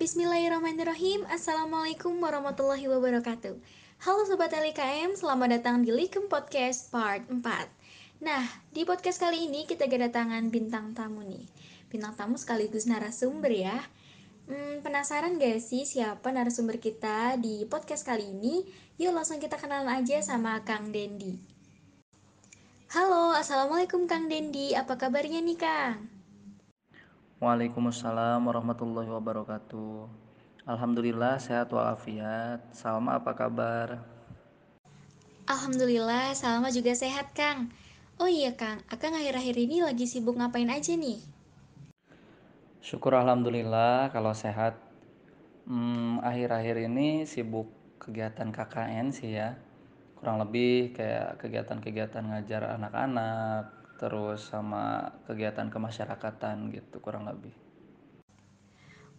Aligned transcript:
Bismillahirrahmanirrahim. 0.00 1.28
Assalamualaikum 1.28 2.16
warahmatullahi 2.24 2.88
wabarakatuh. 2.88 3.52
Halo 4.00 4.24
Sobat 4.24 4.48
LKM, 4.48 5.12
selamat 5.12 5.60
datang 5.60 5.84
di 5.84 5.92
Likem 5.92 6.24
Podcast 6.24 6.88
Part 6.88 7.28
4 7.28 7.44
Nah, 8.24 8.48
di 8.72 8.88
podcast 8.88 9.20
kali 9.20 9.44
ini 9.44 9.68
kita 9.68 9.92
kedatangan 9.92 10.48
bintang 10.48 10.96
tamu 10.96 11.20
nih. 11.20 11.44
Bintang 11.92 12.16
tamu 12.16 12.40
sekaligus 12.40 12.88
narasumber 12.88 13.52
ya. 13.52 13.76
Hmm, 14.48 14.80
Penasaran 14.80 15.36
gak 15.36 15.60
sih 15.60 15.84
siapa 15.84 16.32
narasumber 16.32 16.80
kita 16.80 17.36
di 17.36 17.68
podcast 17.68 18.08
kali 18.08 18.24
ini? 18.24 18.64
Yuk 18.96 19.12
langsung 19.12 19.36
kita 19.36 19.60
kenalan 19.60 20.00
aja 20.00 20.16
sama 20.24 20.64
Kang 20.64 20.96
Dendi. 20.96 21.36
Halo, 22.88 23.36
Assalamualaikum 23.36 24.08
Kang 24.08 24.32
Dendi, 24.32 24.72
apa 24.72 24.96
kabarnya 24.96 25.44
nih 25.44 25.60
Kang? 25.60 26.19
Waalaikumsalam 27.40 28.44
warahmatullahi 28.44 29.08
wabarakatuh. 29.08 30.04
Alhamdulillah 30.68 31.40
sehat 31.40 31.72
walafiat. 31.72 32.68
Salma 32.68 33.16
apa 33.16 33.32
kabar? 33.32 33.96
Alhamdulillah, 35.48 36.36
Salma 36.36 36.68
juga 36.68 36.92
sehat, 36.92 37.32
Kang. 37.32 37.72
Oh 38.20 38.28
iya, 38.28 38.52
Kang. 38.52 38.84
Akang 38.92 39.16
akhir-akhir 39.16 39.56
ini 39.56 39.80
lagi 39.80 40.04
sibuk 40.04 40.36
ngapain 40.36 40.68
aja 40.68 40.92
nih? 40.92 41.16
Syukur 42.84 43.16
Alhamdulillah 43.16 44.12
kalau 44.12 44.36
sehat. 44.36 44.76
Hmm, 45.64 46.20
akhir-akhir 46.20 46.92
ini 46.92 47.24
sibuk 47.24 47.72
kegiatan 47.96 48.52
KKN 48.52 49.16
sih 49.16 49.40
ya. 49.40 49.56
Kurang 50.12 50.44
lebih 50.44 50.92
kayak 50.92 51.40
kegiatan-kegiatan 51.40 52.20
ngajar 52.20 52.76
anak-anak, 52.76 53.79
terus 54.00 54.48
sama 54.48 55.12
kegiatan 55.28 55.68
kemasyarakatan 55.68 56.72
gitu 56.72 56.96
kurang 57.04 57.28
lebih. 57.28 57.52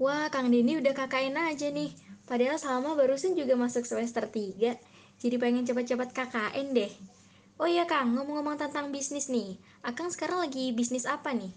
Wah, 0.02 0.26
Kang 0.34 0.50
Dini 0.50 0.82
udah 0.82 0.94
KKN 0.98 1.38
aja 1.54 1.70
nih. 1.70 1.94
Padahal 2.26 2.58
Salma 2.58 2.98
barusan 2.98 3.38
juga 3.38 3.54
masuk 3.54 3.86
semester 3.86 4.26
3. 4.26 4.74
Jadi 5.22 5.36
pengen 5.38 5.62
cepat-cepat 5.70 6.10
KKN 6.18 6.68
deh. 6.74 6.90
Oh 7.62 7.70
iya 7.70 7.86
Kang, 7.86 8.18
ngomong-ngomong 8.18 8.58
tentang 8.58 8.90
bisnis 8.90 9.30
nih. 9.30 9.62
Akang 9.86 10.10
sekarang 10.10 10.42
lagi 10.42 10.74
bisnis 10.74 11.06
apa 11.06 11.30
nih? 11.38 11.54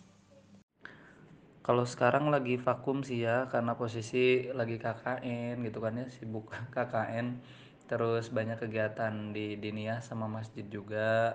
Kalau 1.65 1.89
sekarang 1.89 2.29
lagi 2.29 2.61
vakum 2.61 3.01
sih 3.01 3.25
ya, 3.25 3.49
karena 3.49 3.73
posisi 3.81 4.53
lagi 4.53 4.77
KKN 4.77 5.65
gitu 5.65 5.81
kan 5.81 5.97
ya, 5.97 6.07
sibuk 6.13 6.53
KKN. 6.77 7.41
Terus 7.89 8.29
banyak 8.29 8.61
kegiatan 8.61 9.33
di 9.33 9.57
Diniyah 9.57 10.05
sama 10.05 10.29
masjid 10.29 10.69
juga 10.69 11.33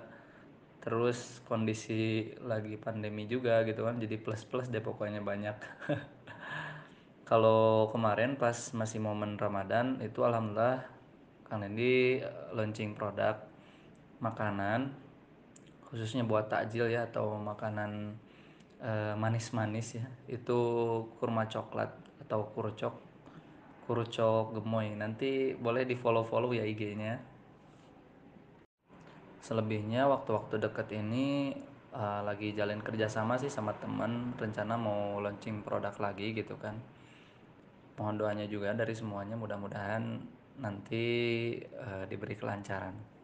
terus 0.80 1.44
kondisi 1.44 2.32
lagi 2.40 2.80
pandemi 2.80 3.28
juga 3.28 3.68
gitu 3.68 3.84
kan 3.84 4.00
jadi 4.00 4.16
plus 4.16 4.48
plus 4.48 4.72
deh 4.72 4.80
pokoknya 4.80 5.20
banyak. 5.20 5.56
Kalau 7.30 7.94
kemarin 7.94 8.40
pas 8.40 8.56
masih 8.74 8.98
momen 9.04 9.38
Ramadan 9.38 10.02
itu 10.02 10.26
alhamdulillah 10.26 10.82
Kang 11.46 11.62
Dendi 11.62 12.24
eh, 12.24 12.50
launching 12.56 12.96
produk 12.96 13.38
makanan 14.24 14.96
khususnya 15.90 16.22
buat 16.22 16.48
takjil 16.50 16.86
ya 16.90 17.10
atau 17.10 17.38
makanan 17.38 18.18
manis 19.20 19.52
manis-manis 19.52 20.00
ya. 20.00 20.08
Itu 20.32 20.60
kurma 21.20 21.44
coklat 21.52 21.92
atau 22.24 22.48
kurucok 22.56 22.96
kurucok 23.84 24.56
gemoy. 24.56 24.96
Nanti 24.96 25.52
boleh 25.58 25.84
di 25.84 26.00
follow 26.00 26.24
follow 26.24 26.56
ya 26.56 26.64
IG-nya 26.64 27.39
selebihnya 29.44 30.08
waktu-waktu 30.08 30.60
deket 30.60 30.88
ini 30.96 31.56
uh, 31.92 32.22
lagi 32.24 32.56
jalin 32.56 32.80
kerjasama 32.80 33.36
sih 33.40 33.52
sama 33.52 33.76
temen. 33.78 34.36
Rencana 34.40 34.76
mau 34.80 35.20
launching 35.20 35.62
produk 35.62 35.96
lagi 36.00 36.32
gitu 36.32 36.56
kan. 36.58 36.80
Mohon 38.00 38.16
doanya 38.16 38.46
juga 38.48 38.72
dari 38.72 38.96
semuanya 38.96 39.36
mudah-mudahan 39.36 40.04
nanti 40.60 41.06
uh, 41.76 42.04
diberi 42.08 42.36
kelancaran 42.36 43.19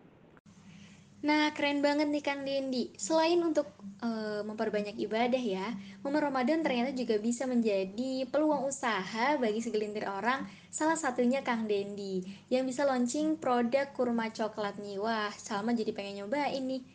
Nah, 1.25 1.49
keren 1.57 1.81
banget 1.81 2.05
nih 2.05 2.21
Kang 2.21 2.45
Dendi. 2.45 2.93
Selain 3.01 3.41
untuk 3.41 3.65
e, 3.97 4.09
memperbanyak 4.45 4.93
ibadah 5.09 5.41
ya, 5.41 5.73
momen 6.05 6.21
Ramadan 6.21 6.61
ternyata 6.61 6.93
juga 6.93 7.17
bisa 7.17 7.49
menjadi 7.49 8.29
peluang 8.29 8.69
usaha 8.69 9.33
bagi 9.41 9.57
segelintir 9.57 10.05
orang. 10.05 10.45
Salah 10.69 10.93
satunya 10.93 11.41
Kang 11.41 11.65
Dendi 11.65 12.21
yang 12.53 12.69
bisa 12.69 12.85
launching 12.85 13.41
produk 13.41 13.89
kurma 13.97 14.29
coklat 14.29 14.77
nih. 14.77 15.01
Wah, 15.01 15.33
Salma 15.33 15.73
jadi 15.73 15.97
pengen 15.97 16.29
nyoba 16.29 16.45
ini. 16.53 16.85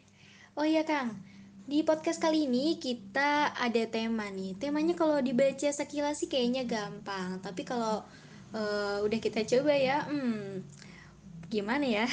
Oh 0.55 0.63
iya 0.63 0.87
Kang, 0.87 1.11
di 1.67 1.83
podcast 1.83 2.23
kali 2.23 2.47
ini 2.47 2.79
kita 2.79 3.59
ada 3.59 3.83
tema 3.91 4.31
nih. 4.31 4.55
Temanya 4.63 4.95
kalau 4.95 5.19
dibaca 5.19 5.75
sekilas 5.75 6.23
sih 6.23 6.31
kayaknya 6.31 6.71
gampang, 6.71 7.43
tapi 7.43 7.67
kalau 7.67 8.07
e, 8.55 8.63
udah 9.03 9.19
kita 9.19 9.43
coba 9.43 9.75
ya, 9.75 10.07
hmm, 10.07 10.63
gimana 11.51 11.83
ya? 11.83 12.07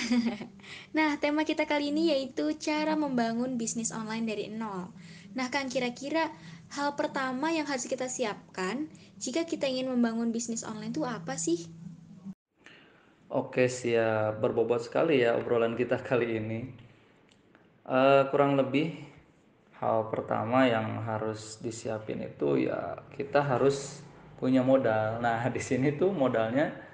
nah, 0.98 1.14
tema 1.22 1.46
kita 1.46 1.70
kali 1.70 1.94
ini 1.94 2.10
yaitu 2.10 2.58
cara 2.58 2.98
membangun 2.98 3.56
bisnis 3.56 3.94
online 3.94 4.26
dari 4.26 4.50
nol. 4.50 4.90
Nah, 5.38 5.54
kan 5.54 5.70
kira-kira 5.70 6.34
hal 6.74 6.98
pertama 6.98 7.54
yang 7.54 7.70
harus 7.70 7.86
kita 7.86 8.10
siapkan 8.10 8.90
jika 9.22 9.46
kita 9.46 9.70
ingin 9.70 9.94
membangun 9.94 10.34
bisnis 10.34 10.66
online 10.66 10.90
itu 10.90 11.06
apa 11.06 11.38
sih? 11.38 11.70
Oke, 13.30 13.70
siap. 13.70 14.42
Berbobot 14.42 14.82
sekali 14.82 15.22
ya 15.22 15.38
obrolan 15.38 15.78
kita 15.78 16.02
kali 16.10 16.42
ini. 16.42 16.60
Uh, 17.88 18.28
kurang 18.34 18.58
lebih 18.60 19.00
hal 19.78 20.10
pertama 20.10 20.68
yang 20.68 21.06
harus 21.06 21.62
disiapin 21.62 22.20
itu 22.20 22.68
ya 22.68 23.00
kita 23.14 23.46
harus 23.46 24.02
punya 24.42 24.66
modal. 24.66 25.22
Nah, 25.22 25.46
di 25.56 25.62
sini 25.62 25.94
tuh 25.94 26.10
modalnya 26.10 26.87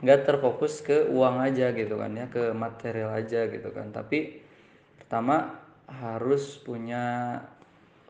nggak 0.00 0.26
terfokus 0.26 0.82
ke 0.82 1.06
uang 1.06 1.38
aja 1.44 1.70
gitu 1.70 1.94
kan 2.00 2.10
ya 2.16 2.26
ke 2.26 2.50
material 2.56 3.14
aja 3.14 3.46
gitu 3.46 3.68
kan. 3.70 3.94
Tapi 3.94 4.42
pertama 4.98 5.60
harus 5.86 6.58
punya 6.58 7.36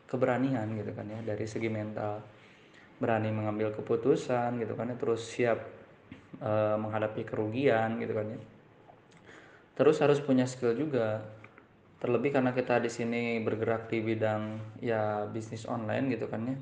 keberanian 0.07 0.65
gitu 0.79 0.95
kan 0.95 1.05
ya 1.05 1.19
dari 1.21 1.45
segi 1.45 1.69
mental. 1.69 2.23
Berani 2.95 3.27
mengambil 3.27 3.75
keputusan 3.75 4.55
gitu 4.63 4.73
kan 4.73 4.87
ya 4.87 4.95
terus 4.95 5.27
siap 5.27 5.59
e, 6.39 6.51
menghadapi 6.79 7.27
kerugian 7.27 7.99
gitu 7.99 8.15
kan 8.15 8.25
ya. 8.31 8.39
Terus 9.75 9.99
harus 9.99 10.23
punya 10.23 10.47
skill 10.47 10.71
juga. 10.73 11.19
Terlebih 11.99 12.31
karena 12.39 12.55
kita 12.55 12.79
di 12.79 12.87
sini 12.87 13.43
bergerak 13.43 13.91
di 13.91 13.99
bidang 13.99 14.59
ya 14.79 15.27
bisnis 15.27 15.67
online 15.67 16.15
gitu 16.15 16.31
kan 16.31 16.47
ya. 16.47 16.57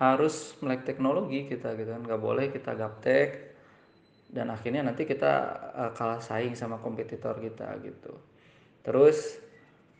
Harus 0.00 0.56
melek 0.64 0.88
teknologi 0.88 1.44
kita 1.44 1.76
gitu 1.76 1.92
kan. 1.92 2.00
Nggak 2.00 2.20
boleh 2.20 2.46
kita 2.48 2.72
gaptek 2.72 3.55
dan 4.26 4.50
akhirnya 4.50 4.82
nanti 4.82 5.06
kita 5.06 5.32
uh, 5.74 5.90
kalah 5.94 6.18
saing 6.18 6.58
sama 6.58 6.82
kompetitor 6.82 7.38
kita 7.38 7.78
gitu. 7.82 8.14
Terus 8.82 9.38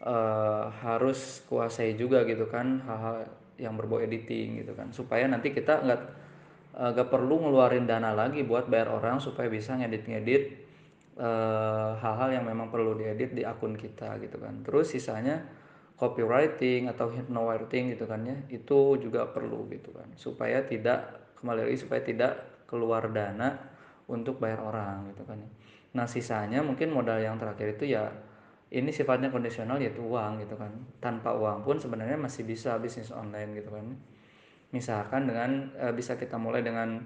uh, 0.02 0.70
harus 0.82 1.42
kuasai 1.46 1.94
juga 1.94 2.26
gitu 2.26 2.50
kan 2.50 2.82
hal-hal 2.82 3.30
yang 3.56 3.74
berbau 3.78 4.02
editing 4.02 4.62
gitu 4.62 4.74
kan. 4.74 4.90
Supaya 4.90 5.30
nanti 5.30 5.54
kita 5.54 5.82
nggak 5.82 6.02
uh, 6.74 6.90
nggak 6.94 7.08
perlu 7.08 7.46
ngeluarin 7.46 7.86
dana 7.86 8.10
lagi 8.12 8.42
buat 8.42 8.66
bayar 8.66 8.98
orang 8.98 9.22
supaya 9.22 9.46
bisa 9.46 9.78
ngedit-ngedit 9.78 10.66
hal-hal 11.96 12.28
uh, 12.28 12.34
yang 12.36 12.44
memang 12.44 12.68
perlu 12.68 12.92
diedit 12.92 13.32
di 13.32 13.46
akun 13.46 13.78
kita 13.78 14.20
gitu 14.20 14.36
kan. 14.36 14.60
Terus 14.66 14.92
sisanya 14.92 15.40
copywriting 15.96 16.92
atau 16.92 17.08
hypnowriting 17.08 17.96
gitu 17.96 18.04
kan 18.04 18.20
ya 18.20 18.36
itu 18.52 19.00
juga 19.00 19.24
perlu 19.30 19.64
gitu 19.72 19.94
kan. 19.96 20.12
Supaya 20.18 20.60
tidak 20.66 21.24
kembali 21.40 21.70
lagi 21.70 21.78
supaya 21.78 22.02
tidak 22.04 22.32
keluar 22.68 23.08
dana 23.08 23.75
untuk 24.06 24.38
bayar 24.38 24.62
orang 24.62 25.10
gitu 25.14 25.22
kan 25.26 25.38
nah 25.94 26.04
sisanya 26.04 26.60
mungkin 26.60 26.92
modal 26.92 27.18
yang 27.18 27.40
terakhir 27.40 27.78
itu 27.78 27.94
ya 27.94 28.10
ini 28.74 28.90
sifatnya 28.90 29.30
kondisional 29.30 29.78
yaitu 29.78 30.02
uang 30.02 30.42
gitu 30.42 30.58
kan. 30.58 30.72
Tanpa 30.98 31.38
uang 31.38 31.62
pun 31.62 31.78
sebenarnya 31.78 32.18
masih 32.18 32.42
bisa 32.42 32.74
bisnis 32.82 33.14
online 33.14 33.62
gitu 33.62 33.70
kan. 33.70 33.94
Misalkan 34.74 35.30
dengan 35.30 35.70
e, 35.78 35.94
bisa 35.94 36.18
kita 36.18 36.34
mulai 36.34 36.66
dengan 36.66 36.98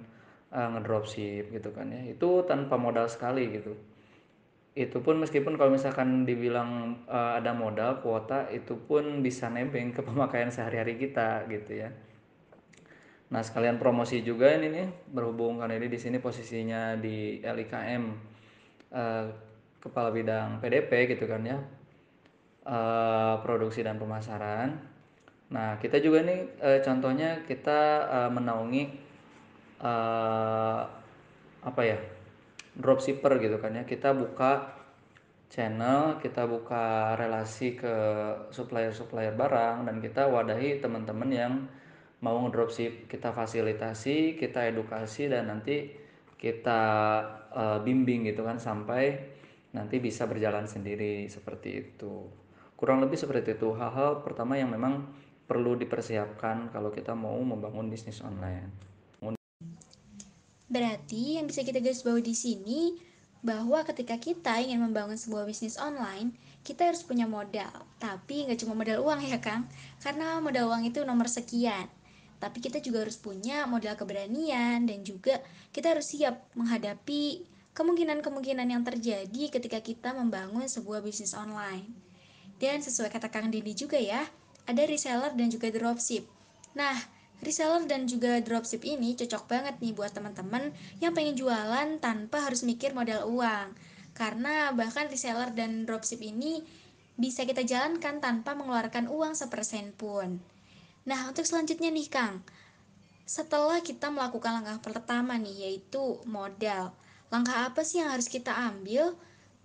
e, 0.48 0.60
ngedropship 0.60 1.52
gitu 1.52 1.68
kan 1.76 1.92
ya. 1.92 2.00
Itu 2.16 2.48
tanpa 2.48 2.80
modal 2.80 3.12
sekali 3.12 3.52
gitu. 3.52 3.76
Itu 4.72 5.04
pun 5.04 5.20
meskipun 5.20 5.60
kalau 5.60 5.76
misalkan 5.76 6.24
dibilang 6.24 7.04
e, 7.04 7.18
ada 7.44 7.52
modal 7.52 8.00
kuota 8.00 8.48
itu 8.48 8.80
pun 8.80 9.20
bisa 9.20 9.52
nebeng 9.52 9.92
ke 9.92 10.00
pemakaian 10.00 10.48
sehari-hari 10.48 10.96
kita 10.96 11.44
gitu 11.52 11.84
ya 11.84 11.92
Nah 13.30 13.42
sekalian 13.46 13.78
promosi 13.78 14.26
juga 14.26 14.50
ini 14.58 14.68
nih 14.74 14.86
berhubung 15.14 15.62
kan 15.62 15.70
ini 15.70 15.86
di 15.86 15.98
sini 15.98 16.18
posisinya 16.18 16.98
di 16.98 17.38
LIKM 17.38 18.02
eh, 18.90 19.26
kepala 19.78 20.10
bidang 20.10 20.58
PDP 20.58 21.14
gitu 21.14 21.30
kan 21.30 21.42
ya 21.46 21.58
eh, 22.66 23.34
produksi 23.42 23.86
dan 23.86 24.02
pemasaran. 24.02 24.74
Nah 25.54 25.78
kita 25.78 26.02
juga 26.02 26.26
nih 26.26 26.40
eh, 26.58 26.80
contohnya 26.82 27.46
kita 27.46 27.80
eh, 28.10 28.30
menaungi 28.34 28.84
eh, 29.78 30.80
apa 31.60 31.82
ya 31.86 31.98
dropshipper 32.74 33.38
gitu 33.38 33.62
kan 33.62 33.78
ya 33.78 33.84
kita 33.86 34.10
buka 34.10 34.80
channel 35.50 36.18
kita 36.22 36.46
buka 36.46 37.14
relasi 37.18 37.74
ke 37.74 37.94
supplier 38.54 38.94
supplier 38.94 39.34
barang 39.34 39.86
dan 39.86 39.98
kita 39.98 40.30
wadahi 40.30 40.78
teman-teman 40.78 41.30
yang 41.30 41.54
mau 42.20 42.36
ngedropship 42.44 43.08
kita 43.08 43.32
fasilitasi 43.32 44.36
kita 44.36 44.68
edukasi 44.68 45.28
dan 45.28 45.48
nanti 45.48 45.92
kita 46.40 46.80
uh, 47.52 47.78
bimbing 47.80 48.28
gitu 48.28 48.44
kan 48.44 48.60
sampai 48.60 49.16
nanti 49.72 50.00
bisa 50.00 50.24
berjalan 50.24 50.64
sendiri 50.68 51.28
seperti 51.28 51.70
itu 51.80 52.28
kurang 52.76 53.04
lebih 53.04 53.16
seperti 53.16 53.56
itu 53.56 53.72
hal-hal 53.76 54.24
pertama 54.24 54.56
yang 54.56 54.72
memang 54.72 55.08
perlu 55.44 55.76
dipersiapkan 55.76 56.72
kalau 56.72 56.92
kita 56.92 57.12
mau 57.12 57.36
membangun 57.40 57.88
bisnis 57.88 58.24
online 58.24 58.90
Berarti 60.70 61.34
yang 61.42 61.50
bisa 61.50 61.66
kita 61.66 61.82
garis 61.82 62.06
bawahi 62.06 62.30
di 62.30 62.36
sini 62.38 62.94
bahwa 63.42 63.82
ketika 63.82 64.14
kita 64.22 64.62
ingin 64.62 64.78
membangun 64.78 65.18
sebuah 65.18 65.42
bisnis 65.42 65.74
online, 65.74 66.30
kita 66.62 66.86
harus 66.86 67.02
punya 67.02 67.26
modal. 67.26 67.74
Tapi 67.98 68.46
nggak 68.46 68.62
cuma 68.62 68.78
modal 68.78 69.02
uang 69.02 69.18
ya 69.26 69.42
Kang, 69.42 69.66
karena 69.98 70.38
modal 70.38 70.70
uang 70.70 70.86
itu 70.86 71.02
nomor 71.02 71.26
sekian. 71.26 71.90
Tapi 72.40 72.58
kita 72.58 72.80
juga 72.80 73.04
harus 73.04 73.20
punya 73.20 73.68
modal 73.68 73.94
keberanian 73.94 74.88
dan 74.88 75.04
juga 75.04 75.44
kita 75.70 75.92
harus 75.92 76.08
siap 76.08 76.48
menghadapi 76.56 77.44
kemungkinan-kemungkinan 77.76 78.66
yang 78.66 78.82
terjadi 78.82 79.52
ketika 79.52 79.78
kita 79.84 80.16
membangun 80.16 80.64
sebuah 80.64 81.04
bisnis 81.04 81.36
online. 81.36 81.86
Dan 82.56 82.80
sesuai 82.80 83.12
kata 83.12 83.28
Kang 83.28 83.52
Dini 83.52 83.76
juga 83.76 84.00
ya, 84.00 84.24
ada 84.64 84.82
reseller 84.88 85.36
dan 85.36 85.52
juga 85.52 85.68
dropship. 85.68 86.24
Nah, 86.72 86.96
Reseller 87.40 87.88
dan 87.88 88.04
juga 88.04 88.36
dropship 88.44 88.84
ini 88.84 89.16
cocok 89.16 89.48
banget 89.48 89.80
nih 89.80 89.96
buat 89.96 90.12
teman-teman 90.12 90.76
yang 91.00 91.16
pengen 91.16 91.40
jualan 91.40 91.96
tanpa 91.96 92.44
harus 92.44 92.60
mikir 92.68 92.92
modal 92.92 93.32
uang. 93.32 93.72
Karena 94.12 94.68
bahkan 94.76 95.08
reseller 95.08 95.48
dan 95.56 95.88
dropship 95.88 96.20
ini 96.20 96.60
bisa 97.16 97.48
kita 97.48 97.64
jalankan 97.64 98.20
tanpa 98.20 98.52
mengeluarkan 98.52 99.08
uang 99.08 99.32
sepersen 99.32 99.96
pun. 99.96 100.36
Nah, 101.08 101.32
untuk 101.32 101.48
selanjutnya 101.48 101.88
nih 101.88 102.12
Kang, 102.12 102.44
setelah 103.24 103.80
kita 103.80 104.12
melakukan 104.12 104.60
langkah 104.60 104.78
pertama 104.84 105.40
nih 105.40 105.70
yaitu 105.70 106.20
modal, 106.28 106.92
langkah 107.32 107.72
apa 107.72 107.80
sih 107.80 108.04
yang 108.04 108.12
harus 108.12 108.28
kita 108.28 108.52
ambil 108.52 109.16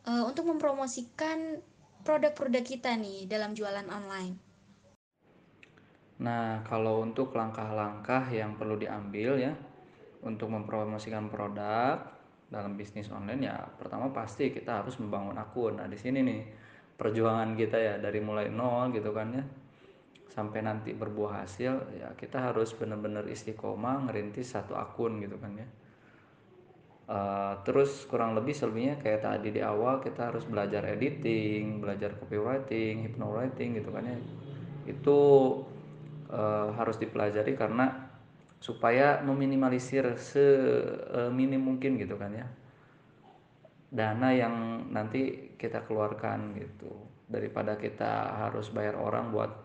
e, 0.07 0.11
untuk 0.23 0.47
mempromosikan 0.47 1.59
produk-produk 2.07 2.63
kita 2.63 2.95
nih 2.95 3.27
dalam 3.27 3.51
jualan 3.51 3.83
online? 3.91 4.39
Nah, 6.23 6.63
kalau 6.63 7.03
untuk 7.03 7.35
langkah-langkah 7.35 8.31
yang 8.31 8.55
perlu 8.55 8.79
diambil 8.79 9.35
ya 9.35 9.51
untuk 10.23 10.55
mempromosikan 10.55 11.27
produk 11.27 11.99
dalam 12.47 12.79
bisnis 12.79 13.11
online 13.11 13.51
ya 13.51 13.59
pertama 13.75 14.07
pasti 14.15 14.55
kita 14.55 14.79
harus 14.79 14.95
membangun 15.03 15.35
akun. 15.35 15.83
Nah, 15.83 15.91
di 15.91 15.99
sini 15.99 16.23
nih 16.23 16.41
perjuangan 16.95 17.59
kita 17.59 17.75
ya 17.75 17.93
dari 17.99 18.23
mulai 18.23 18.47
nol 18.47 18.95
gitu 18.95 19.11
kan 19.11 19.35
ya 19.35 19.43
sampai 20.35 20.59
nanti 20.59 20.91
berbuah 20.91 21.47
hasil 21.47 21.95
ya 21.95 22.11
kita 22.19 22.51
harus 22.51 22.75
benar-benar 22.75 23.23
istiqomah 23.31 24.05
ngerintis 24.05 24.51
satu 24.51 24.75
akun 24.75 25.23
gitu 25.23 25.39
kan 25.39 25.55
ya. 25.55 25.67
Uh, 27.05 27.53
terus 27.61 28.01
kurang 28.09 28.33
lebih 28.33 28.57
selebihnya 28.57 28.97
kayak 28.97 29.23
tadi 29.23 29.53
di 29.53 29.61
awal 29.61 30.01
kita 30.01 30.33
harus 30.33 30.43
belajar 30.43 30.83
editing, 30.89 31.79
belajar 31.79 32.17
copywriting, 32.19 33.07
hypnowriting 33.07 33.79
gitu 33.79 33.89
kan 33.93 34.03
ya. 34.03 34.17
Itu 34.85 35.19
e, 36.29 36.41
harus 36.77 36.97
dipelajari 37.01 37.57
karena 37.57 38.09
supaya 38.61 39.21
meminimalisir 39.21 40.17
seminim 40.17 41.61
mungkin 41.61 42.01
gitu 42.01 42.17
kan 42.17 42.33
ya 42.33 42.47
dana 43.93 44.33
yang 44.33 44.87
nanti 44.91 45.53
kita 45.55 45.85
keluarkan 45.85 46.57
gitu 46.57 46.91
daripada 47.29 47.77
kita 47.79 48.35
harus 48.45 48.69
bayar 48.73 48.97
orang 48.97 49.31
buat 49.31 49.64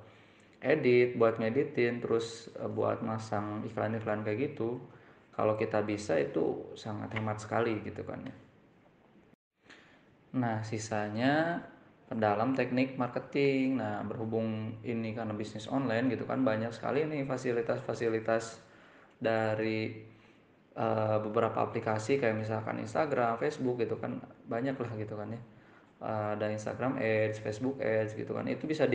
edit 0.60 1.16
buat 1.16 1.40
ngeditin 1.40 2.04
terus 2.04 2.52
e, 2.54 2.64
buat 2.68 3.00
masang 3.00 3.64
iklan-iklan 3.64 4.24
kayak 4.24 4.52
gitu 4.52 4.80
kalau 5.32 5.56
kita 5.56 5.80
bisa 5.80 6.20
itu 6.20 6.72
sangat 6.76 7.16
hemat 7.16 7.40
sekali 7.40 7.80
gitu 7.80 8.04
kan 8.04 8.20
ya 8.24 8.36
nah 10.30 10.62
sisanya 10.62 11.64
dalam 12.10 12.58
teknik 12.58 12.98
marketing. 12.98 13.78
Nah, 13.78 14.02
berhubung 14.02 14.74
ini 14.82 15.14
karena 15.14 15.30
bisnis 15.30 15.70
online 15.70 16.10
gitu 16.10 16.26
kan 16.26 16.42
banyak 16.42 16.74
sekali 16.74 17.06
nih 17.06 17.22
fasilitas-fasilitas 17.22 18.58
dari 19.22 20.02
uh, 20.74 21.22
beberapa 21.22 21.62
aplikasi 21.62 22.18
kayak 22.18 22.34
misalkan 22.34 22.82
Instagram, 22.82 23.38
Facebook 23.38 23.78
gitu 23.78 23.94
kan 24.02 24.18
banyak 24.50 24.74
lah 24.74 24.90
gitu 24.98 25.14
kan 25.14 25.30
ya. 25.30 25.40
Uh, 26.00 26.28
ada 26.34 26.50
Instagram 26.50 26.98
Ads, 26.98 27.38
Facebook 27.44 27.78
Ads 27.78 28.18
gitu 28.18 28.34
kan. 28.34 28.48
Itu 28.50 28.66
bisa 28.66 28.90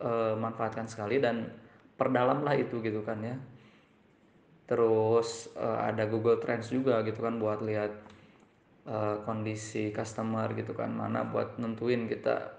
dimanfaatkan 0.00 0.86
uh, 0.86 0.90
sekali 0.90 1.22
dan 1.22 1.50
perdalam 1.94 2.42
lah 2.42 2.54
itu 2.58 2.82
gitu 2.82 3.02
kan 3.06 3.20
ya. 3.22 3.36
Terus 4.64 5.52
uh, 5.54 5.84
ada 5.84 6.08
Google 6.08 6.40
Trends 6.40 6.72
juga 6.72 7.04
gitu 7.04 7.20
kan 7.20 7.36
buat 7.36 7.60
lihat 7.60 8.14
uh, 8.88 9.16
kondisi 9.24 9.90
customer 9.92 10.52
gitu 10.56 10.72
kan 10.76 10.92
mana 10.92 11.24
buat 11.24 11.56
nentuin 11.60 12.08
kita 12.08 12.52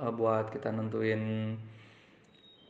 uh, 0.00 0.12
buat 0.12 0.52
kita 0.52 0.72
nentuin 0.72 1.56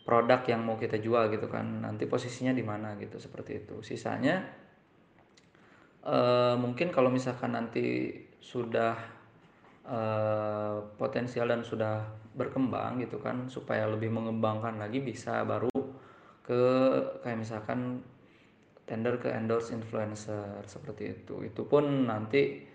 produk 0.07 0.43
yang 0.49 0.65
mau 0.65 0.75
kita 0.81 0.99
jual 0.99 1.31
gitu 1.31 1.47
kan 1.47 1.87
nanti 1.87 2.09
posisinya 2.09 2.51
di 2.55 2.65
mana 2.65 2.97
gitu 2.99 3.21
seperti 3.21 3.63
itu 3.63 3.85
sisanya 3.85 4.43
uh, 6.03 6.57
mungkin 6.59 6.91
kalau 6.91 7.13
misalkan 7.13 7.55
nanti 7.55 8.17
sudah 8.41 8.97
uh, 9.87 10.83
potensial 10.97 11.47
dan 11.47 11.63
sudah 11.63 12.03
berkembang 12.31 13.03
gitu 13.03 13.19
kan 13.19 13.51
supaya 13.51 13.91
lebih 13.91 14.11
mengembangkan 14.15 14.79
lagi 14.79 15.03
bisa 15.03 15.43
baru 15.43 15.71
ke 16.47 16.63
kayak 17.23 17.39
misalkan 17.39 18.03
tender 18.87 19.23
ke 19.23 19.31
endorse 19.31 19.71
influencer 19.71 20.67
seperti 20.67 21.15
itu. 21.23 21.47
Itu 21.47 21.67
pun 21.67 22.11
nanti 22.11 22.67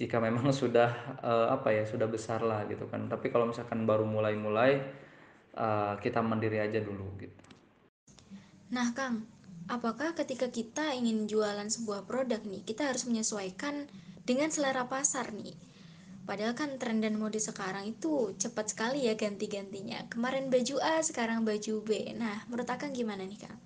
jika 0.00 0.20
memang 0.20 0.48
sudah 0.60 1.20
uh, 1.20 1.52
apa 1.52 1.72
ya 1.72 1.84
sudah 1.84 2.08
besar 2.08 2.40
lah 2.40 2.64
gitu 2.68 2.88
kan. 2.88 3.08
Tapi 3.08 3.28
kalau 3.28 3.48
misalkan 3.48 3.84
baru 3.84 4.08
mulai-mulai 4.08 4.80
uh, 5.56 6.00
kita 6.00 6.24
mandiri 6.24 6.60
aja 6.64 6.80
dulu 6.80 7.12
gitu. 7.20 7.44
Nah 8.72 8.90
Kang 8.96 9.28
apakah 9.68 10.12
ketika 10.12 10.48
kita 10.52 10.92
ingin 10.92 11.24
jualan 11.24 11.68
sebuah 11.68 12.04
produk 12.04 12.40
nih 12.44 12.64
kita 12.64 12.92
harus 12.92 13.08
menyesuaikan 13.08 13.88
dengan 14.24 14.52
selera 14.52 14.88
pasar 14.88 15.32
nih 15.32 15.56
Padahal 16.24 16.56
kan 16.56 16.80
tren 16.80 17.04
dan 17.04 17.20
mode 17.20 17.36
sekarang 17.36 17.84
itu 17.92 18.32
cepat 18.40 18.72
sekali 18.72 19.04
ya 19.06 19.14
ganti-gantinya. 19.14 20.08
Kemarin 20.08 20.48
baju 20.48 20.80
A, 20.80 21.04
sekarang 21.04 21.44
baju 21.44 21.84
B. 21.84 22.16
Nah, 22.16 22.48
menurut 22.48 22.68
Akang 22.68 22.96
gimana 22.96 23.24
nih, 23.28 23.44
Kang? 23.44 23.60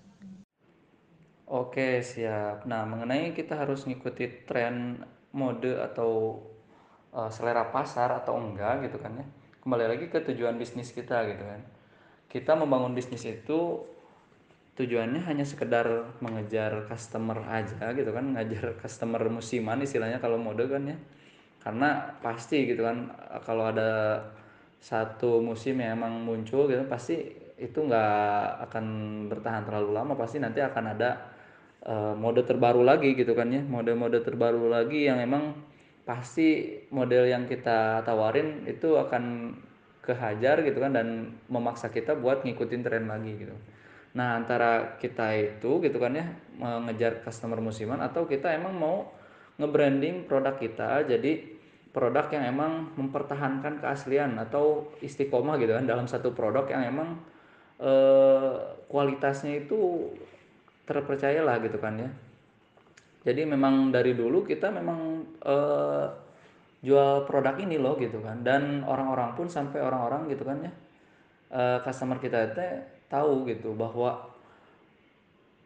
Oke, 1.49 2.03
siap. 2.03 2.67
Nah, 2.67 2.85
mengenai 2.85 3.33
kita 3.33 3.57
harus 3.57 3.87
ngikuti 3.87 4.45
tren 4.45 5.01
mode 5.33 5.77
atau 5.79 6.43
uh, 7.13 7.31
selera 7.33 7.69
pasar 7.69 8.13
atau 8.23 8.37
enggak 8.37 8.89
gitu 8.89 8.99
kan 9.01 9.13
ya 9.17 9.27
kembali 9.65 9.85
lagi 9.85 10.07
ke 10.09 10.23
tujuan 10.25 10.57
bisnis 10.57 10.95
kita 10.95 11.25
gitu 11.29 11.45
kan 11.45 11.61
kita 12.29 12.53
membangun 12.57 12.93
bisnis 12.93 13.25
itu 13.25 13.85
tujuannya 14.77 15.27
hanya 15.27 15.43
sekedar 15.43 16.15
mengejar 16.23 16.87
customer 16.87 17.43
aja 17.51 17.91
gitu 17.93 18.11
kan 18.15 18.37
ngajar 18.37 18.79
customer 18.79 19.27
musiman 19.27 19.83
istilahnya 19.83 20.23
kalau 20.23 20.39
mode 20.39 20.65
kan 20.71 20.95
ya 20.95 20.97
karena 21.69 22.17
pasti 22.25 22.65
gitu 22.65 22.81
kan 22.81 23.13
kalau 23.45 23.69
ada 23.69 24.25
satu 24.81 25.45
musim 25.45 25.85
yang 25.85 26.01
emang 26.01 26.25
muncul 26.25 26.65
gitu 26.65 26.81
pasti 26.89 27.29
itu 27.59 27.79
nggak 27.85 28.71
akan 28.71 28.87
bertahan 29.29 29.67
terlalu 29.67 29.91
lama. 29.93 30.15
Pasti 30.15 30.39
nanti 30.41 30.63
akan 30.63 30.85
ada 30.97 31.11
uh, 31.85 32.15
mode 32.15 32.47
terbaru 32.47 32.87
lagi 32.87 33.13
gitu 33.19 33.35
kan 33.35 33.51
ya. 33.51 33.61
Mode-mode 33.61 34.23
terbaru 34.23 34.71
lagi 34.71 35.11
yang 35.11 35.19
emang 35.19 35.59
pasti 36.07 36.81
model 36.89 37.29
yang 37.29 37.45
kita 37.45 38.01
tawarin 38.07 38.65
itu 38.65 38.97
akan 38.97 39.53
kehajar 40.01 40.65
gitu 40.65 40.81
kan 40.81 40.97
dan 40.97 41.37
memaksa 41.53 41.93
kita 41.93 42.17
buat 42.17 42.47
ngikutin 42.47 42.81
tren 42.81 43.05
lagi 43.13 43.45
gitu. 43.45 43.53
Nah 44.17 44.41
antara 44.41 44.97
kita 44.97 45.37
itu 45.37 45.85
gitu 45.85 46.01
kan 46.01 46.17
ya 46.17 46.33
mengejar 46.57 47.21
customer 47.21 47.61
musiman 47.61 48.01
atau 48.01 48.25
kita 48.25 48.57
emang 48.57 48.73
mau 48.73 49.13
nge-branding 49.61 50.25
produk 50.25 50.57
kita. 50.57 51.05
Jadi 51.05 51.58
produk 51.99 52.31
yang 52.31 52.55
emang 52.55 52.95
mempertahankan 52.95 53.83
keaslian 53.83 54.39
atau 54.39 54.95
istiqomah 55.03 55.59
gitu 55.59 55.75
kan 55.75 55.83
dalam 55.83 56.07
satu 56.07 56.31
produk 56.31 56.71
yang 56.71 56.95
emang 56.95 57.19
eh, 57.83 58.55
kualitasnya 58.87 59.67
itu 59.67 60.15
terpercaya 60.87 61.43
lah 61.43 61.59
gitu 61.59 61.83
kan 61.83 61.99
ya. 61.99 62.11
Jadi 63.27 63.43
memang 63.43 63.91
dari 63.91 64.15
dulu 64.15 64.47
kita 64.47 64.73
memang 64.73 65.21
uh, 65.45 66.07
jual 66.81 67.29
produk 67.29 67.61
ini 67.61 67.77
loh 67.77 67.99
gitu 68.01 68.25
kan. 68.25 68.41
Dan 68.41 68.87
orang-orang 68.89 69.37
pun 69.37 69.51
sampai 69.53 69.85
orang-orang 69.85 70.33
gitu 70.33 70.49
kan 70.49 70.65
ya 70.65 70.73
uh, 71.53 71.79
customer 71.85 72.17
kita 72.21 72.53
itu 72.53 72.61
tahu 73.09 73.49
gitu 73.49 73.73
bahwa 73.73 74.29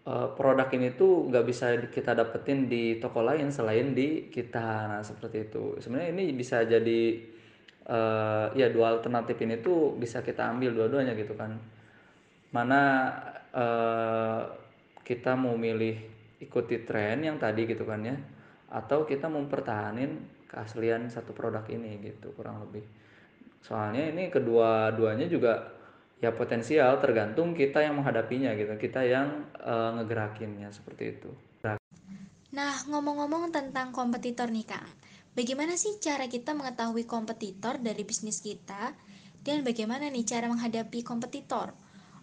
uh, 0.06 0.28
produk 0.35 0.68
ini 0.75 0.94
tuh 0.94 1.30
nggak 1.30 1.44
bisa 1.47 1.66
kita 1.90 2.14
dapetin 2.14 2.66
di 2.66 2.99
toko 2.99 3.23
lain 3.23 3.50
selain 3.54 3.94
di 3.94 4.30
kita. 4.30 4.90
Nah 4.90 5.02
seperti 5.02 5.50
itu. 5.50 5.78
Sebenarnya 5.78 6.11
ini 6.14 6.25
bisa 6.35 6.62
jadi 6.66 7.00
uh, 7.87 8.54
ya 8.54 8.71
dua 8.71 8.99
alternatif 8.99 9.38
ini 9.42 9.59
tuh 9.62 9.94
bisa 9.99 10.23
kita 10.23 10.50
ambil 10.50 10.75
dua-duanya 10.75 11.14
gitu 11.14 11.35
kan. 11.38 11.59
Mana 12.52 12.82
uh, 13.54 14.42
kita 15.02 15.35
mau 15.35 15.59
milih 15.59 15.99
ikuti 16.42 16.82
tren 16.82 17.23
yang 17.23 17.38
tadi 17.38 17.71
gitu 17.71 17.87
kan 17.87 18.02
ya 18.02 18.18
atau 18.73 19.04
kita 19.04 19.28
mempertahanin 19.28 20.25
keaslian 20.49 21.06
satu 21.12 21.37
produk 21.37 21.62
ini 21.68 22.00
gitu 22.02 22.32
kurang 22.35 22.64
lebih. 22.66 22.82
Soalnya 23.62 24.11
ini 24.11 24.26
kedua-duanya 24.32 25.30
juga 25.30 25.81
ya 26.22 26.30
potensial 26.30 27.02
tergantung 27.02 27.52
kita 27.52 27.82
yang 27.82 27.98
menghadapinya 27.98 28.54
gitu 28.54 28.78
kita 28.78 29.02
yang 29.02 29.50
uh, 29.58 29.98
ngegerakinnya 29.98 30.70
seperti 30.70 31.18
itu 31.18 31.30
Nah, 32.52 32.84
ngomong-ngomong 32.84 33.48
tentang 33.48 33.96
kompetitor 33.96 34.52
nih 34.52 34.68
Kang, 34.68 34.84
bagaimana 35.32 35.72
sih 35.72 35.96
cara 35.96 36.28
kita 36.28 36.52
mengetahui 36.52 37.08
kompetitor 37.08 37.80
dari 37.80 38.04
bisnis 38.04 38.44
kita 38.44 38.92
dan 39.40 39.64
bagaimana 39.64 40.12
nih 40.12 40.20
cara 40.28 40.52
menghadapi 40.52 41.00
kompetitor? 41.00 41.72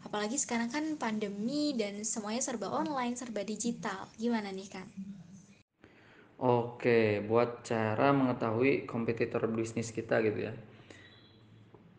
Apalagi 0.05 0.37
sekarang 0.37 0.69
kan 0.69 0.85
pandemi 1.01 1.73
dan 1.73 2.05
semuanya 2.05 2.45
serba 2.45 2.69
online, 2.69 3.17
serba 3.17 3.41
digital. 3.41 4.05
Gimana 4.21 4.53
nih 4.53 4.69
Kang? 4.69 4.89
Oke, 6.37 7.25
buat 7.25 7.65
cara 7.65 8.13
mengetahui 8.13 8.85
kompetitor 8.85 9.49
bisnis 9.49 9.89
kita 9.89 10.21
gitu 10.21 10.45
ya. 10.45 10.53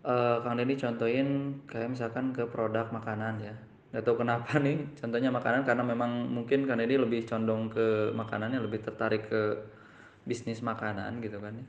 Eh, 0.00 0.37
Kang 0.40 0.57
Denny 0.57 0.80
contohin 0.80 1.61
kayak 1.69 1.92
misalkan 1.92 2.33
ke 2.33 2.49
produk 2.49 2.88
makanan 2.88 3.37
ya. 3.45 3.54
Gak 3.92 4.07
tahu 4.07 4.25
kenapa 4.25 4.57
nih, 4.57 4.80
contohnya 4.97 5.28
makanan 5.28 5.66
karena 5.69 5.85
memang 5.85 6.25
mungkin 6.25 6.64
Kang 6.64 6.80
Denny 6.80 6.97
lebih 6.97 7.28
condong 7.28 7.69
ke 7.69 8.09
makanannya, 8.16 8.64
lebih 8.64 8.80
tertarik 8.80 9.28
ke 9.28 9.61
bisnis 10.25 10.64
makanan 10.64 11.21
gitu 11.21 11.37
kan 11.37 11.52
ya. 11.52 11.66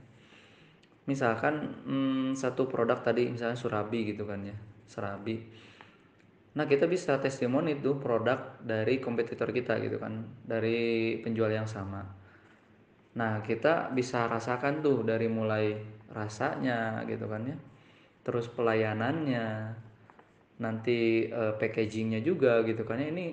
Misalkan 1.11 1.75
hmm, 1.83 2.31
satu 2.39 2.71
produk 2.71 3.03
tadi 3.03 3.27
misalnya 3.27 3.59
surabi 3.59 4.15
gitu 4.15 4.23
kan 4.23 4.39
ya, 4.47 4.55
surabi. 4.87 5.43
Nah 6.55 6.63
kita 6.67 6.87
bisa 6.87 7.19
testimoni 7.19 7.83
tuh 7.83 7.99
produk 7.99 8.63
dari 8.63 9.03
kompetitor 9.03 9.51
kita 9.51 9.75
gitu 9.83 9.99
kan, 9.99 10.23
dari 10.47 11.19
penjual 11.19 11.51
yang 11.51 11.67
sama. 11.67 12.21
Nah, 13.11 13.43
kita 13.43 13.91
bisa 13.91 14.23
rasakan 14.31 14.79
tuh 14.79 15.03
dari 15.03 15.27
mulai 15.27 15.75
rasanya 16.15 17.03
gitu 17.03 17.27
kan 17.27 17.43
ya. 17.43 17.57
Terus 18.21 18.45
pelayanannya, 18.51 19.77
nanti 20.61 21.25
uh, 21.29 21.57
packagingnya 21.57 22.21
juga 22.21 22.61
gitu 22.67 22.85
kan. 22.85 23.01
Ini 23.01 23.25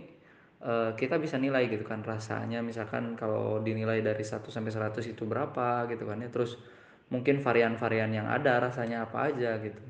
uh, 0.65 0.97
kita 0.97 1.21
bisa 1.21 1.37
nilai 1.37 1.69
gitu 1.69 1.85
kan 1.85 2.01
rasanya 2.01 2.65
misalkan 2.65 3.15
kalau 3.15 3.61
dinilai 3.61 4.01
dari 4.01 4.25
satu 4.25 4.49
sampai 4.49 4.73
100 4.73 5.05
itu 5.13 5.29
berapa 5.29 5.85
gitu 5.93 6.09
kan 6.09 6.25
ya. 6.25 6.33
Terus 6.33 6.57
mungkin 7.13 7.41
varian-varian 7.41 8.13
yang 8.13 8.27
ada 8.29 8.61
rasanya 8.61 9.05
apa 9.05 9.33
aja 9.33 9.61
gitu. 9.61 9.83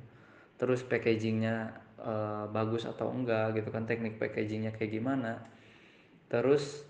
Terus 0.58 0.82
packagingnya 0.82 1.74
uh, 2.02 2.50
bagus 2.50 2.86
atau 2.86 3.10
enggak 3.14 3.58
gitu 3.62 3.70
kan. 3.70 3.86
Teknik 3.86 4.18
packagingnya 4.18 4.74
kayak 4.74 4.92
gimana. 4.98 5.46
Terus 6.26 6.88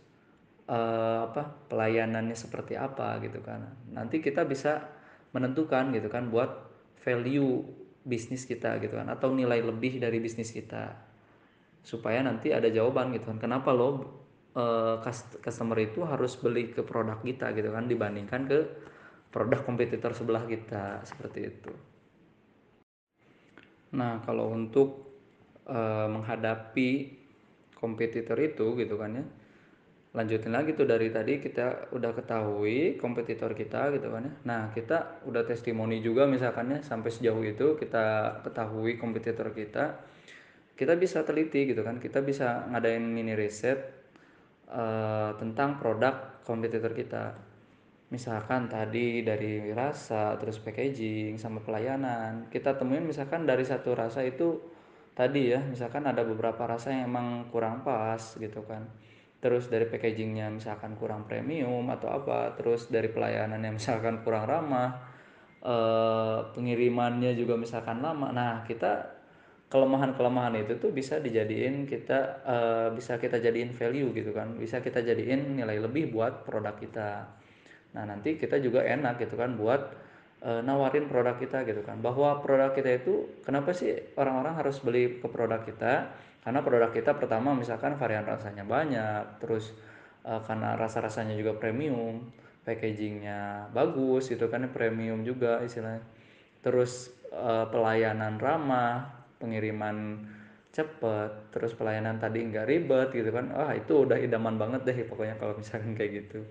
uh, 0.69 1.33
apa 1.33 1.43
pelayanannya 1.73 2.37
seperti 2.37 2.77
apa 2.77 3.19
gitu 3.25 3.41
kan 3.41 3.65
nanti 3.91 4.21
kita 4.21 4.45
bisa 4.45 4.85
menentukan 5.33 5.91
gitu 5.97 6.09
kan 6.13 6.29
buat 6.29 6.69
value 7.03 7.65
bisnis 8.09 8.49
kita 8.49 8.81
gitu 8.81 8.97
kan 8.97 9.13
atau 9.13 9.29
nilai 9.37 9.61
lebih 9.61 10.01
dari 10.01 10.17
bisnis 10.19 10.49
kita 10.49 10.97
supaya 11.85 12.25
nanti 12.25 12.51
ada 12.57 12.73
jawaban 12.73 13.13
gitu 13.13 13.29
kan. 13.29 13.39
Kenapa 13.39 13.71
lo 13.77 13.89
uh, 14.57 14.97
customer 15.45 15.79
itu 15.79 16.01
harus 16.09 16.35
beli 16.41 16.73
ke 16.73 16.81
produk 16.81 17.21
kita 17.21 17.53
gitu 17.53 17.69
kan 17.69 17.85
dibandingkan 17.85 18.49
ke 18.49 18.59
produk 19.29 19.61
kompetitor 19.61 20.17
sebelah 20.17 20.49
kita 20.49 21.05
seperti 21.05 21.41
itu. 21.53 21.73
Nah 23.93 24.25
kalau 24.25 24.53
untuk 24.53 25.13
uh, 25.69 26.09
menghadapi 26.09 27.21
kompetitor 27.77 28.37
itu 28.41 28.75
gitu 28.75 28.97
kan 28.99 29.23
ya 29.23 29.25
lanjutin 30.17 30.57
lagi 30.57 30.73
tuh 30.73 30.89
dari 30.89 31.13
tadi 31.13 31.37
kita 31.37 31.93
udah 31.93 32.17
ketahui 32.17 32.97
kompetitor 32.97 33.53
kita 33.53 33.93
gitu 33.93 34.09
kan 34.09 34.25
ya. 34.25 34.33
Nah 34.49 34.63
kita 34.73 35.21
udah 35.29 35.45
testimoni 35.45 36.01
juga 36.01 36.25
misalkan 36.25 36.73
ya 36.73 36.81
sampai 36.81 37.13
sejauh 37.13 37.45
itu 37.45 37.77
kita 37.77 38.41
ketahui 38.41 38.97
kompetitor 38.97 39.53
kita 39.53 40.01
kita 40.79 40.97
bisa 40.97 41.29
teliti 41.29 41.69
gitu 41.69 41.85
kan. 41.85 42.01
Kita 42.01 42.25
bisa 42.25 42.65
ngadain 42.73 43.05
mini 43.05 43.37
riset 43.37 43.79
uh, 44.73 45.37
tentang 45.37 45.77
produk 45.77 46.41
kompetitor 46.49 46.97
kita. 46.97 47.37
Misalkan 48.09 48.73
tadi 48.73 49.21
dari 49.21 49.69
rasa 49.77 50.41
terus 50.41 50.57
packaging 50.57 51.37
sama 51.37 51.61
pelayanan. 51.61 52.49
Kita 52.49 52.81
temuin 52.81 53.05
misalkan 53.05 53.45
dari 53.45 53.69
satu 53.69 53.93
rasa 53.93 54.25
itu 54.25 54.57
tadi 55.13 55.53
ya 55.53 55.61
misalkan 55.61 56.07
ada 56.09 56.25
beberapa 56.25 56.65
rasa 56.65 56.95
yang 56.95 57.13
emang 57.13 57.51
kurang 57.53 57.83
pas 57.83 58.23
gitu 58.39 58.63
kan 58.65 58.87
terus 59.39 59.71
dari 59.71 59.87
packagingnya 59.87 60.51
misalkan 60.51 60.99
kurang 60.99 61.31
premium 61.31 61.87
atau 61.95 62.11
apa 62.11 62.59
terus 62.59 62.91
dari 62.91 63.07
pelayanannya 63.07 63.71
misalkan 63.79 64.27
kurang 64.27 64.51
ramah 64.51 64.99
eh, 65.63 66.39
pengirimannya 66.55 67.35
juga 67.39 67.55
misalkan 67.55 68.03
lama. 68.03 68.35
Nah 68.35 68.67
kita 68.67 69.19
kelemahan-kelemahan 69.69 70.65
itu 70.65 70.81
tuh 70.81 70.91
bisa 70.91 71.23
dijadiin 71.23 71.87
kita 71.87 72.19
eh, 72.43 72.89
bisa 72.99 73.23
kita 73.23 73.39
jadiin 73.39 73.75
value 73.79 74.11
gitu 74.15 74.35
kan. 74.35 74.59
Bisa 74.59 74.83
kita 74.83 75.07
jadiin 75.07 75.55
nilai 75.55 75.79
lebih 75.79 76.11
buat 76.11 76.43
produk 76.43 76.75
kita. 76.75 77.11
Nah 77.95 78.05
nanti 78.11 78.35
kita 78.37 78.59
juga 78.59 78.83
enak 78.83 79.23
gitu 79.23 79.39
kan 79.39 79.55
buat 79.55 80.08
uh, 80.43 80.61
nawarin 80.63 81.11
produk 81.11 81.37
kita 81.39 81.67
gitu 81.67 81.83
kan. 81.83 81.99
Bahwa 81.99 82.39
produk 82.43 82.75
kita 82.75 83.03
itu 83.03 83.43
kenapa 83.43 83.75
sih 83.75 83.95
orang-orang 84.15 84.55
harus 84.59 84.79
beli 84.83 85.19
ke 85.19 85.29
produk 85.31 85.63
kita? 85.63 86.13
Karena 86.43 86.61
produk 86.63 86.91
kita 86.95 87.19
pertama 87.19 87.53
misalkan 87.53 87.99
varian 87.99 88.25
rasanya 88.25 88.65
banyak 88.65 89.43
terus 89.43 89.75
uh, 90.25 90.41
karena 90.47 90.79
rasa-rasanya 90.79 91.35
juga 91.37 91.59
premium 91.59 92.31
packagingnya 92.63 93.73
bagus 93.73 94.29
gitu 94.29 94.47
kan 94.49 94.67
premium 94.71 95.25
juga 95.27 95.61
istilahnya. 95.65 96.05
Terus 96.63 97.13
uh, 97.33 97.67
pelayanan 97.71 98.39
ramah 98.39 99.25
pengiriman 99.39 100.27
cepet 100.75 101.51
terus 101.55 101.73
pelayanan 101.75 102.23
tadi 102.23 102.45
nggak 102.47 102.67
ribet 102.69 103.09
gitu 103.11 103.31
kan. 103.35 103.51
Ah 103.53 103.75
itu 103.75 104.07
udah 104.07 104.17
idaman 104.21 104.57
banget 104.57 104.87
deh 104.87 104.99
pokoknya 105.09 105.35
kalau 105.41 105.59
misalkan 105.59 105.99
kayak 105.99 106.25
gitu 106.25 106.45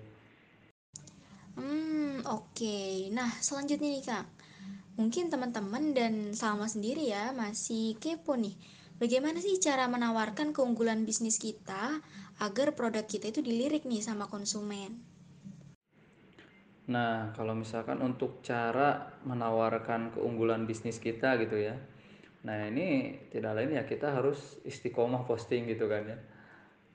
oke. 2.28 2.78
Nah, 3.16 3.30
selanjutnya 3.40 3.88
nih 3.88 4.04
Kak. 4.04 4.26
Mungkin 4.98 5.30
teman-teman 5.32 5.94
dan 5.94 6.14
Salma 6.34 6.66
sendiri 6.66 7.08
ya 7.08 7.30
masih 7.32 7.96
kepo 8.02 8.34
nih. 8.34 8.54
Bagaimana 8.98 9.38
sih 9.38 9.62
cara 9.62 9.86
menawarkan 9.86 10.50
keunggulan 10.50 11.06
bisnis 11.06 11.38
kita 11.38 12.02
agar 12.42 12.74
produk 12.74 13.06
kita 13.06 13.30
itu 13.30 13.40
dilirik 13.40 13.86
nih 13.86 14.02
sama 14.02 14.26
konsumen? 14.26 14.98
Nah, 16.90 17.30
kalau 17.36 17.54
misalkan 17.54 18.00
untuk 18.02 18.42
cara 18.42 19.20
menawarkan 19.22 20.18
keunggulan 20.18 20.66
bisnis 20.66 20.98
kita 20.98 21.38
gitu 21.38 21.60
ya. 21.60 21.78
Nah, 22.42 22.66
ini 22.66 23.14
tidak 23.30 23.54
lain 23.54 23.76
ya 23.78 23.84
kita 23.86 24.10
harus 24.18 24.58
istiqomah 24.66 25.22
posting 25.28 25.68
gitu 25.70 25.86
kan 25.86 26.02
ya. 26.08 26.18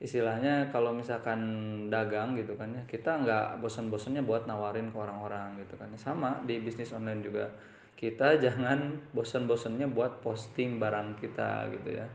Istilahnya 0.04 0.68
kalau 0.68 0.92
misalkan 0.92 1.40
dagang 1.88 2.36
gitu 2.36 2.52
kan 2.60 2.68
ya, 2.76 2.84
kita 2.84 3.24
nggak 3.24 3.64
bosan-bosannya 3.64 4.20
buat 4.20 4.44
nawarin 4.44 4.92
ke 4.92 4.96
orang-orang 5.00 5.56
gitu 5.64 5.80
kan. 5.80 5.88
Sama 5.96 6.44
di 6.44 6.60
bisnis 6.60 6.92
online 6.92 7.24
juga. 7.24 7.48
Kita 7.96 8.36
jangan 8.44 9.00
bosan-bosannya 9.16 9.88
buat 9.88 10.20
posting 10.20 10.76
barang 10.76 11.16
kita 11.16 11.72
gitu 11.72 11.96
ya. 11.96 12.06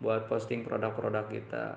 Buat 0.00 0.32
posting 0.32 0.64
produk-produk 0.64 1.28
kita 1.28 1.76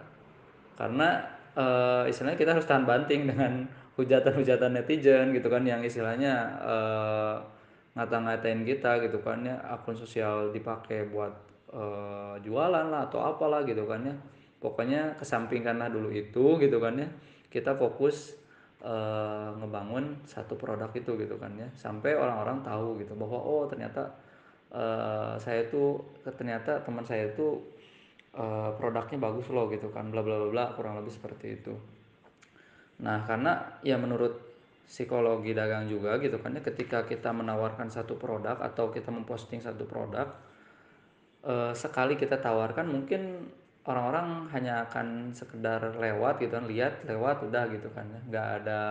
karena 0.79 1.19
uh, 1.59 2.07
istilahnya 2.07 2.39
kita 2.39 2.55
harus 2.55 2.63
tahan 2.63 2.87
banting 2.87 3.27
dengan 3.27 3.67
hujatan-hujatan 3.99 4.79
netizen 4.79 5.35
gitu 5.35 5.51
kan 5.51 5.67
yang 5.67 5.83
istilahnya 5.83 6.55
uh, 6.63 7.35
ngata-ngatain 7.99 8.63
kita 8.63 9.03
gitu 9.03 9.19
kan 9.19 9.43
ya 9.43 9.59
akun 9.67 9.91
sosial 9.91 10.55
dipakai 10.55 11.11
buat 11.11 11.35
uh, 11.75 12.39
jualan 12.39 12.87
lah 12.87 13.11
atau 13.11 13.19
apalah 13.19 13.67
gitu 13.67 13.83
kan 13.83 14.07
ya 14.07 14.15
pokoknya 14.59 15.15
kesampingkanlah 15.19 15.91
dulu 15.91 16.11
itu 16.11 16.59
gitu 16.59 16.77
kan 16.79 16.95
ya. 16.99 17.09
Kita 17.49 17.73
fokus 17.75 18.37
uh, 18.85 19.55
ngebangun 19.57 20.21
satu 20.27 20.53
produk 20.59 20.91
itu 20.93 21.15
gitu 21.17 21.35
kan 21.39 21.51
ya. 21.57 21.67
Sampai 21.73 22.15
orang-orang 22.15 22.61
tahu 22.61 22.99
gitu 23.01 23.17
bahwa 23.17 23.39
oh 23.39 23.63
ternyata 23.65 24.07
uh, 24.71 25.35
saya 25.41 25.65
tuh 25.67 25.99
ternyata 26.23 26.83
teman 26.85 27.03
saya 27.03 27.31
itu 27.33 27.59
uh, 28.37 28.71
produknya 28.77 29.17
bagus 29.17 29.49
loh 29.49 29.67
gitu 29.71 29.89
kan 29.89 30.13
bla 30.13 30.21
bla 30.21 30.45
bla 30.47 30.65
kurang 30.77 31.01
lebih 31.01 31.11
seperti 31.11 31.59
itu. 31.59 31.73
Nah 33.01 33.23
karena 33.25 33.79
ya 33.81 33.95
menurut 33.95 34.49
psikologi 34.89 35.53
dagang 35.53 35.85
juga 35.85 36.17
gitu 36.17 36.41
kan 36.41 36.57
ya 36.57 36.65
ketika 36.65 37.05
kita 37.05 37.29
menawarkan 37.29 37.93
satu 37.93 38.17
produk 38.17 38.57
atau 38.57 38.89
kita 38.89 39.13
memposting 39.13 39.61
satu 39.61 39.85
produk 39.85 40.33
uh, 41.45 41.77
sekali 41.77 42.17
kita 42.17 42.41
tawarkan 42.41 42.89
mungkin 42.89 43.53
orang-orang 43.89 44.45
hanya 44.53 44.85
akan 44.85 45.33
sekedar 45.33 45.97
lewat 45.97 46.37
gitu 46.37 46.53
kan 46.53 46.69
lihat 46.69 47.01
lewat 47.09 47.41
udah 47.41 47.65
gitu 47.73 47.89
kan 47.89 48.05
ya. 48.05 48.21
Nggak 48.29 48.47
ada 48.61 48.81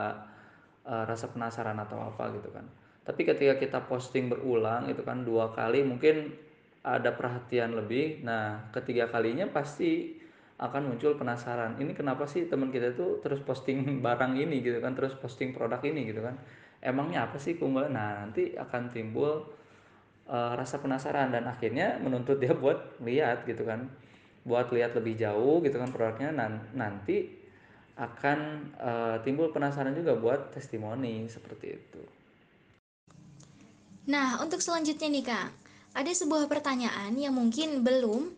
uh, 0.82 1.06
rasa 1.06 1.30
penasaran 1.30 1.78
atau 1.78 2.02
apa 2.02 2.34
gitu 2.34 2.50
kan. 2.50 2.66
Tapi 3.06 3.22
ketika 3.22 3.54
kita 3.56 3.78
posting 3.86 4.26
berulang 4.26 4.90
itu 4.90 5.00
kan 5.06 5.22
dua 5.22 5.54
kali 5.54 5.86
mungkin 5.86 6.34
ada 6.82 7.14
perhatian 7.14 7.78
lebih. 7.78 8.26
Nah 8.26 8.68
ketiga 8.74 9.06
kalinya 9.06 9.46
pasti 9.46 10.18
akan 10.58 10.90
muncul 10.90 11.14
penasaran. 11.14 11.78
Ini 11.78 11.94
kenapa 11.94 12.26
sih 12.26 12.50
teman 12.50 12.74
kita 12.74 12.98
tuh 12.98 13.22
terus 13.22 13.38
posting 13.38 13.86
barang 14.04 14.34
ini 14.34 14.58
gitu 14.58 14.82
kan 14.82 14.98
terus 14.98 15.14
posting 15.14 15.54
produk 15.54 15.78
ini 15.86 16.10
gitu 16.10 16.26
kan? 16.26 16.34
Emangnya 16.82 17.30
apa 17.30 17.38
sih 17.38 17.54
keunggulan 17.54 17.94
nah 17.94 18.26
nanti 18.26 18.58
akan 18.58 18.90
timbul 18.90 19.46
uh, 20.26 20.52
rasa 20.58 20.82
penasaran 20.82 21.30
dan 21.30 21.46
akhirnya 21.46 21.98
menuntut 22.02 22.38
dia 22.38 22.54
buat 22.54 22.98
lihat 23.02 23.46
gitu 23.46 23.62
kan 23.62 23.86
buat 24.48 24.72
lihat 24.72 24.96
lebih 24.96 25.20
jauh 25.20 25.60
gitu 25.60 25.76
kan 25.76 25.92
produknya 25.92 26.32
nanti 26.72 27.36
akan 27.98 28.38
uh, 28.78 29.16
timbul 29.26 29.52
penasaran 29.52 29.92
juga 29.92 30.14
buat 30.16 30.54
testimoni 30.54 31.26
seperti 31.28 31.66
itu. 31.76 32.02
Nah, 34.08 34.40
untuk 34.40 34.64
selanjutnya 34.64 35.08
nih 35.12 35.24
Kang, 35.26 35.52
ada 35.92 36.08
sebuah 36.08 36.48
pertanyaan 36.48 37.12
yang 37.18 37.36
mungkin 37.36 37.84
belum 37.84 38.32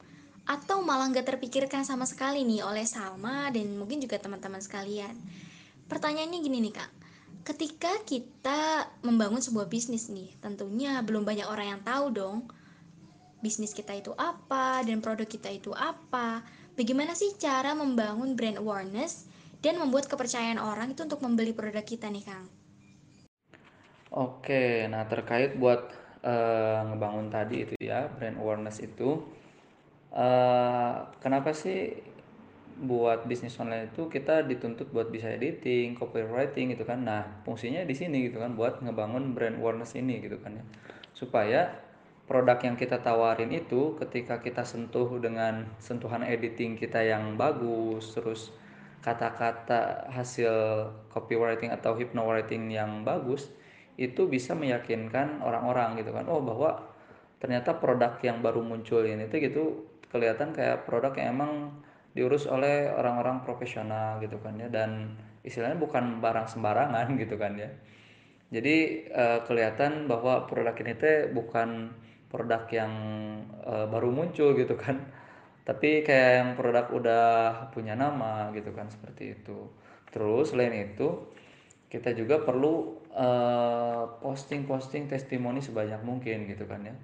atau 0.49 0.83
malah 0.83 1.12
nggak 1.12 1.37
terpikirkan 1.37 1.87
sama 1.87 2.09
sekali 2.09 2.43
nih 2.43 2.67
oleh 2.67 2.83
Salma 2.88 3.52
dan 3.55 3.79
mungkin 3.79 4.02
juga 4.02 4.19
teman-teman 4.19 4.59
sekalian. 4.59 5.14
Pertanyaannya 5.87 6.38
gini 6.43 6.59
nih 6.64 6.75
Kang, 6.75 6.93
ketika 7.45 7.93
kita 8.02 8.88
membangun 9.05 9.45
sebuah 9.45 9.69
bisnis 9.69 10.09
nih, 10.11 10.35
tentunya 10.40 10.99
belum 11.05 11.23
banyak 11.23 11.47
orang 11.47 11.79
yang 11.79 11.83
tahu 11.87 12.07
dong 12.11 12.37
bisnis 13.41 13.73
kita 13.73 13.97
itu 13.97 14.13
apa 14.17 14.85
dan 14.85 15.01
produk 15.01 15.27
kita 15.27 15.51
itu 15.53 15.73
apa. 15.73 16.45
Bagaimana 16.77 17.13
sih 17.13 17.37
cara 17.37 17.77
membangun 17.77 18.37
brand 18.39 18.61
awareness 18.61 19.27
dan 19.61 19.77
membuat 19.77 20.09
kepercayaan 20.09 20.57
orang 20.57 20.97
itu 20.97 21.05
untuk 21.05 21.21
membeli 21.21 21.53
produk 21.53 21.85
kita 21.85 22.09
nih 22.09 22.25
Kang? 22.25 22.47
Oke, 24.11 24.89
nah 24.89 25.05
terkait 25.07 25.55
buat 25.55 25.93
uh, 26.25 26.81
ngebangun 26.91 27.31
tadi 27.31 27.69
itu 27.69 27.75
ya 27.79 28.11
brand 28.11 28.41
awareness 28.43 28.83
itu, 28.83 29.23
uh, 30.11 31.07
kenapa 31.23 31.55
sih 31.55 31.95
buat 32.81 33.29
bisnis 33.29 33.61
online 33.61 33.93
itu 33.93 34.09
kita 34.09 34.49
dituntut 34.49 34.89
buat 34.89 35.13
bisa 35.13 35.29
editing, 35.29 35.93
copywriting 35.95 36.73
gitu 36.73 36.89
kan. 36.89 37.05
Nah, 37.05 37.45
fungsinya 37.45 37.85
di 37.85 37.93
sini 37.93 38.33
gitu 38.33 38.41
kan 38.41 38.57
buat 38.57 38.81
ngebangun 38.81 39.37
brand 39.37 39.61
awareness 39.61 39.93
ini 39.95 40.17
gitu 40.25 40.41
kan 40.41 40.57
ya. 40.57 40.65
Supaya 41.13 41.90
produk 42.31 42.63
yang 42.63 42.79
kita 42.79 43.03
tawarin 43.03 43.51
itu 43.51 43.99
ketika 43.99 44.39
kita 44.39 44.63
sentuh 44.63 45.19
dengan 45.19 45.67
sentuhan 45.83 46.23
editing 46.23 46.79
kita 46.79 47.03
yang 47.03 47.35
bagus, 47.35 48.15
terus 48.15 48.55
kata-kata 49.03 50.07
hasil 50.15 50.55
copywriting 51.11 51.75
atau 51.75 51.99
hypnowriting 51.99 52.71
yang 52.71 53.03
bagus, 53.03 53.51
itu 53.99 54.31
bisa 54.31 54.55
meyakinkan 54.55 55.43
orang-orang 55.43 55.99
gitu 55.99 56.15
kan. 56.15 56.31
Oh, 56.31 56.39
bahwa 56.39 56.87
ternyata 57.43 57.75
produk 57.83 58.15
yang 58.23 58.39
baru 58.39 58.63
muncul 58.63 59.03
ini 59.03 59.27
tuh 59.27 59.39
gitu 59.43 59.63
kelihatan 60.15 60.55
kayak 60.55 60.87
produk 60.87 61.11
yang 61.19 61.35
emang 61.35 61.83
diurus 62.15 62.47
oleh 62.47 62.95
orang-orang 62.95 63.43
profesional 63.43 64.23
gitu 64.23 64.37
kan 64.43 64.59
ya 64.59 64.67
dan 64.67 65.19
istilahnya 65.47 65.79
bukan 65.79 66.19
barang 66.19 66.47
sembarangan 66.51 67.15
gitu 67.23 67.41
kan 67.41 67.57
ya 67.57 67.71
jadi 68.51 68.77
uh, 69.15 69.39
kelihatan 69.47 70.11
bahwa 70.11 70.45
produk 70.51 70.75
ini 70.83 70.93
teh 70.99 71.31
bukan 71.31 71.95
produk 72.31 72.63
yang 72.71 72.93
uh, 73.67 73.91
baru 73.91 74.15
muncul 74.15 74.55
gitu 74.55 74.79
kan. 74.79 74.97
Tapi 75.69 76.07
kayak 76.07 76.33
yang 76.41 76.51
produk 76.57 76.87
udah 76.89 77.27
punya 77.75 77.99
nama 77.99 78.49
gitu 78.55 78.71
kan 78.73 78.89
seperti 78.89 79.37
itu. 79.37 79.69
Terus 80.09 80.55
selain 80.55 80.75
itu 80.95 81.29
kita 81.91 82.15
juga 82.15 82.41
perlu 82.41 83.03
uh, 83.13 84.23
posting-posting 84.23 85.11
testimoni 85.11 85.59
sebanyak 85.59 86.01
mungkin 86.07 86.47
gitu 86.47 86.65
kan 86.65 86.87
ya. 86.87 86.95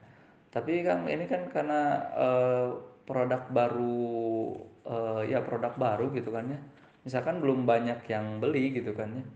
Tapi 0.54 0.86
kan 0.86 1.04
ini 1.10 1.26
kan 1.28 1.50
karena 1.52 2.00
uh, 2.16 2.68
produk 3.04 3.50
baru 3.50 4.08
uh, 4.88 5.22
ya 5.26 5.42
produk 5.42 5.74
baru 5.76 6.14
gitu 6.14 6.30
kan 6.30 6.48
ya. 6.48 6.58
Misalkan 7.06 7.38
belum 7.38 7.66
banyak 7.66 8.02
yang 8.10 8.38
beli 8.42 8.74
gitu 8.74 8.94
kan 8.94 9.10
ya 9.14 9.26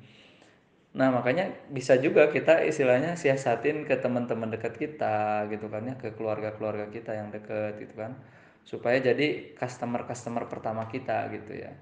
nah 0.90 1.08
makanya 1.14 1.54
bisa 1.70 1.94
juga 2.02 2.26
kita 2.34 2.66
istilahnya 2.66 3.14
siasatin 3.14 3.86
ke 3.86 3.94
teman-teman 4.02 4.50
dekat 4.50 4.74
kita 4.74 5.46
gitu 5.46 5.70
kan 5.70 5.86
ya 5.86 5.94
ke 5.94 6.10
keluarga-keluarga 6.18 6.90
kita 6.90 7.14
yang 7.14 7.30
deket 7.30 7.78
gitu 7.78 7.94
kan 7.94 8.18
supaya 8.64 9.00
jadi 9.00 9.56
customer-customer 9.56 10.46
pertama 10.46 10.86
kita 10.86 11.26
gitu 11.32 11.58
ya. 11.58 11.72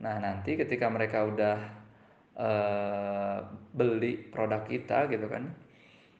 Nah 0.00 0.18
nanti 0.20 0.56
ketika 0.56 0.88
mereka 0.88 1.24
udah 1.24 1.56
uh, 2.36 3.38
beli 3.72 4.18
produk 4.28 4.64
kita 4.64 5.08
gitu 5.12 5.26
kan 5.28 5.52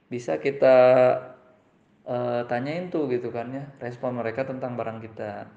bisa 0.07 0.39
kita 0.39 0.77
uh, 2.07 2.43
tanyain 2.47 2.89
tuh 2.93 3.11
gitu 3.11 3.35
kan 3.35 3.51
ya 3.51 3.65
respon 3.83 4.17
mereka 4.21 4.47
tentang 4.47 4.79
barang 4.79 5.03
kita. 5.03 5.51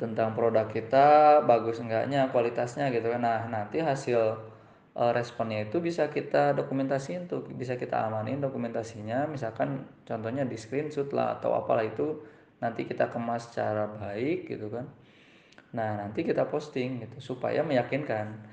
Tentang 0.00 0.34
produk 0.34 0.66
kita 0.66 1.40
bagus 1.46 1.78
enggaknya 1.78 2.26
kualitasnya 2.34 2.90
gitu 2.90 3.12
kan. 3.14 3.22
Nah 3.22 3.40
nanti 3.46 3.78
hasil 3.78 4.51
responnya 4.92 5.64
itu 5.64 5.80
bisa 5.80 6.12
kita 6.12 6.52
dokumentasiin 6.52 7.24
tuh 7.24 7.48
bisa 7.48 7.80
kita 7.80 8.04
amanin 8.12 8.44
dokumentasinya. 8.44 9.24
Misalkan 9.24 9.88
contohnya 10.04 10.44
di 10.44 10.60
screenshot 10.60 11.08
lah 11.16 11.40
atau 11.40 11.56
apalah 11.56 11.84
itu 11.84 12.20
nanti 12.60 12.84
kita 12.84 13.08
kemas 13.08 13.48
secara 13.48 13.88
baik 13.88 14.52
gitu 14.52 14.68
kan. 14.68 14.84
Nah 15.72 16.04
nanti 16.04 16.20
kita 16.28 16.44
posting 16.44 17.08
gitu 17.08 17.32
supaya 17.34 17.64
meyakinkan. 17.64 18.52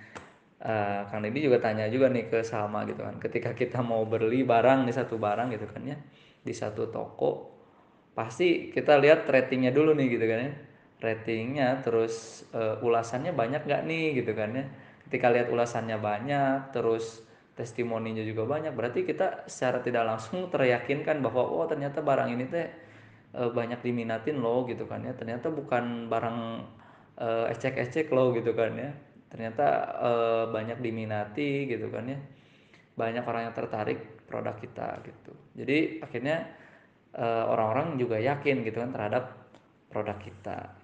Uh, 0.59 1.07
Kang 1.07 1.23
Didi 1.23 1.47
juga 1.47 1.63
tanya 1.63 1.87
juga 1.87 2.11
nih 2.11 2.27
ke 2.27 2.43
Salma 2.43 2.83
gitu 2.83 3.03
kan. 3.03 3.19
Ketika 3.19 3.55
kita 3.55 3.79
mau 3.83 4.03
beli 4.07 4.43
barang 4.43 4.87
di 4.87 4.91
satu 4.91 5.15
barang 5.15 5.55
gitu 5.55 5.67
kan 5.71 5.83
ya 5.87 5.95
di 6.39 6.55
satu 6.55 6.87
toko 6.87 7.51
pasti 8.15 8.67
kita 8.67 8.99
lihat 8.99 9.23
ratingnya 9.27 9.71
dulu 9.71 9.91
nih 9.95 10.07
gitu 10.07 10.25
kan 10.27 10.39
ya. 10.39 10.51
Ratingnya 10.99 11.79
terus 11.79 12.43
uh, 12.51 12.79
ulasannya 12.83 13.31
banyak 13.31 13.63
gak 13.67 13.87
nih 13.87 14.19
gitu 14.23 14.35
kan 14.35 14.51
ya 14.55 14.67
ketika 15.09 15.33
lihat 15.33 15.49
ulasannya 15.49 15.97
banyak 15.97 16.69
terus 16.69 17.25
testimoninya 17.57 18.21
juga 18.21 18.45
banyak 18.45 18.71
berarti 18.71 19.03
kita 19.03 19.49
secara 19.49 19.81
tidak 19.81 20.05
langsung 20.05 20.47
teryakinkan 20.47 21.19
bahwa 21.19 21.43
oh 21.49 21.65
ternyata 21.65 21.99
barang 21.99 22.29
ini 22.31 22.45
teh 22.47 22.69
uh, 23.35 23.49
banyak 23.51 23.83
diminatin 23.83 24.39
loh 24.39 24.63
gitu 24.69 24.85
kan 24.87 25.03
ya. 25.03 25.11
Ternyata 25.17 25.51
bukan 25.51 26.07
barang 26.07 26.37
uh, 27.19 27.45
ecek-ecek 27.51 28.09
loh 28.15 28.31
gitu 28.37 28.55
kan 28.55 28.73
ya. 28.77 28.91
Ternyata 29.29 29.67
uh, 29.99 30.43
banyak 30.49 30.79
diminati 30.81 31.67
gitu 31.67 31.91
kan 31.91 32.07
ya. 32.07 32.19
Banyak 32.95 33.23
orang 33.27 33.51
yang 33.51 33.55
tertarik 33.57 34.23
produk 34.29 34.55
kita 34.55 35.01
gitu. 35.03 35.33
Jadi 35.57 35.99
akhirnya 36.05 36.45
orang-orang 37.19 37.97
juga 37.97 38.21
yakin 38.21 38.61
gitu 38.61 38.85
kan 38.85 38.93
terhadap 38.93 39.33
produk 39.89 40.13
kita 40.21 40.78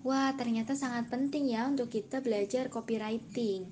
Wah, 0.00 0.32
ternyata 0.32 0.72
sangat 0.72 1.12
penting 1.12 1.52
ya 1.52 1.68
untuk 1.68 1.92
kita 1.92 2.24
belajar 2.24 2.72
copywriting. 2.72 3.68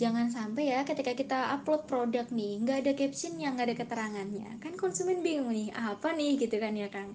Jangan 0.00 0.32
sampai 0.32 0.72
ya 0.72 0.80
ketika 0.88 1.12
kita 1.12 1.52
upload 1.52 1.84
produk 1.84 2.24
nih, 2.32 2.64
nggak 2.64 2.78
ada 2.80 2.92
captionnya, 2.96 3.52
nggak 3.52 3.66
ada 3.68 3.76
keterangannya. 3.76 4.50
Kan 4.64 4.80
konsumen 4.80 5.20
bingung 5.20 5.52
nih, 5.52 5.68
apa 5.76 6.16
nih 6.16 6.40
gitu 6.40 6.56
kan 6.56 6.72
ya 6.72 6.88
Kang. 6.88 7.12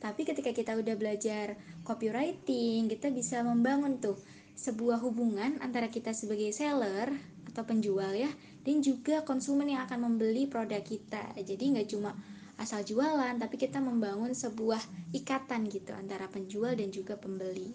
Tapi 0.00 0.24
ketika 0.24 0.56
kita 0.56 0.72
udah 0.72 0.96
belajar 0.96 1.60
copywriting, 1.84 2.88
kita 2.88 3.12
bisa 3.12 3.44
membangun 3.44 4.00
tuh 4.00 4.16
sebuah 4.56 5.04
hubungan 5.04 5.60
antara 5.60 5.92
kita 5.92 6.16
sebagai 6.16 6.48
seller 6.56 7.12
atau 7.52 7.62
penjual 7.68 8.16
ya, 8.16 8.32
dan 8.64 8.80
juga 8.80 9.20
konsumen 9.28 9.68
yang 9.68 9.84
akan 9.84 10.08
membeli 10.08 10.48
produk 10.48 10.80
kita. 10.80 11.36
Jadi 11.36 11.76
nggak 11.76 11.88
cuma 11.92 12.16
asal 12.56 12.80
jualan, 12.84 13.36
tapi 13.36 13.60
kita 13.60 13.80
membangun 13.80 14.32
sebuah 14.32 14.80
ikatan 15.12 15.68
gitu 15.68 15.92
antara 15.92 16.28
penjual 16.28 16.72
dan 16.72 16.88
juga 16.88 17.16
pembeli. 17.16 17.72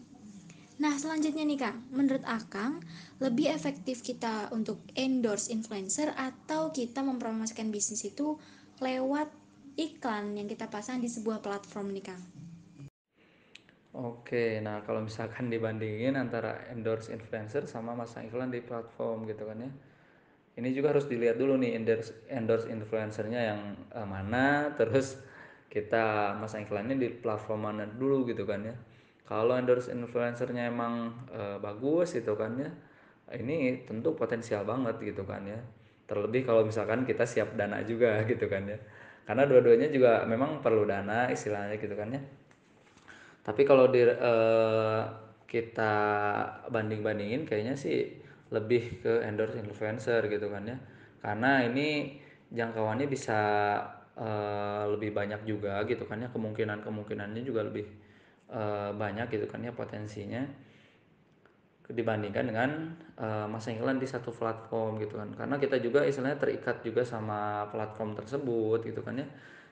Nah, 0.82 0.98
selanjutnya 0.98 1.46
nih 1.46 1.60
Kang, 1.62 1.78
menurut 1.94 2.26
Akang, 2.26 2.82
lebih 3.22 3.54
efektif 3.54 4.02
kita 4.02 4.50
untuk 4.50 4.82
endorse 4.98 5.54
influencer 5.54 6.10
atau 6.18 6.74
kita 6.74 7.06
mempromosikan 7.06 7.70
bisnis 7.70 8.02
itu 8.02 8.42
lewat 8.82 9.30
iklan 9.78 10.34
yang 10.34 10.50
kita 10.50 10.66
pasang 10.66 10.98
di 10.98 11.06
sebuah 11.06 11.46
platform 11.46 11.94
nih 11.94 12.06
Kang? 12.10 12.22
Oke, 13.92 14.58
nah 14.64 14.82
kalau 14.82 15.06
misalkan 15.06 15.54
dibandingin 15.54 16.18
antara 16.18 16.66
endorse 16.74 17.14
influencer 17.14 17.70
sama 17.70 17.94
masang 17.94 18.26
iklan 18.26 18.50
di 18.50 18.64
platform 18.64 19.30
gitu 19.30 19.46
kan 19.46 19.68
ya 19.68 19.72
ini 20.62 20.78
juga 20.78 20.94
harus 20.94 21.10
dilihat 21.10 21.42
dulu 21.42 21.58
nih 21.58 21.74
endorse 21.74 22.14
endorse 22.30 22.70
influencernya 22.70 23.42
yang 23.42 23.62
uh, 23.98 24.06
mana 24.06 24.46
terus 24.78 25.18
kita 25.74 26.38
masang 26.38 26.70
iklannya 26.70 27.02
di 27.02 27.10
platform 27.10 27.74
mana 27.74 27.90
dulu 27.90 28.30
gitu 28.30 28.46
kan 28.46 28.62
ya. 28.62 28.78
Kalau 29.26 29.58
endorse 29.58 29.90
influencernya 29.90 30.70
emang 30.70 31.18
uh, 31.34 31.58
bagus 31.58 32.14
gitu 32.14 32.38
kan 32.38 32.54
ya 32.62 32.70
ini 33.32 33.88
tentu 33.88 34.12
potensial 34.14 34.62
banget 34.68 35.02
gitu 35.02 35.26
kan 35.26 35.42
ya. 35.50 35.58
Terlebih 36.06 36.46
kalau 36.46 36.62
misalkan 36.68 37.08
kita 37.08 37.26
siap 37.26 37.58
dana 37.58 37.82
juga 37.82 38.22
gitu 38.32 38.46
kan 38.46 38.70
ya. 38.70 38.78
Karena 39.26 39.50
dua-duanya 39.50 39.90
juga 39.90 40.22
memang 40.30 40.62
perlu 40.62 40.86
dana 40.86 41.32
istilahnya 41.34 41.82
gitu 41.82 41.96
kan 41.98 42.14
ya. 42.14 42.22
Tapi 43.42 43.66
kalau 43.66 43.90
di 43.90 44.06
uh, 44.06 45.02
kita 45.50 45.94
banding-bandingin 46.70 47.44
kayaknya 47.50 47.76
sih 47.76 48.21
lebih 48.52 49.00
ke 49.04 49.24
endorse 49.28 49.56
influencer 49.60 50.22
gitu 50.28 50.48
kan 50.52 50.64
ya 50.68 50.78
karena 51.24 51.64
ini 51.68 52.12
jangkauannya 52.52 53.08
bisa 53.08 53.40
uh, 54.20 54.84
lebih 54.94 55.12
banyak 55.16 55.42
juga 55.48 55.82
gitu 55.88 56.04
kan 56.10 56.20
ya 56.24 56.30
kemungkinan 56.32 56.84
kemungkinannya 56.84 57.42
juga 57.48 57.62
lebih 57.68 57.88
eee, 58.52 58.90
banyak 58.96 59.28
gitu 59.32 59.46
kan 59.48 59.64
ya 59.64 59.72
potensinya 59.76 60.44
dibandingkan 61.92 62.46
dengan, 62.48 62.70
eee, 63.20 63.46
masang 63.52 63.76
iklan 63.76 64.00
di 64.00 64.08
satu 64.08 64.32
platform 64.32 64.96
gitu 65.04 65.20
kan. 65.20 65.30
Karena 65.36 65.56
kita 65.60 65.76
juga 65.82 66.08
istilahnya 66.08 66.40
terikat 66.40 66.80
juga 66.86 67.04
sama 67.04 67.68
platform 67.74 68.16
tersebut 68.16 68.80
gitu 68.88 69.02
kan 69.04 69.20
ya. 69.26 69.28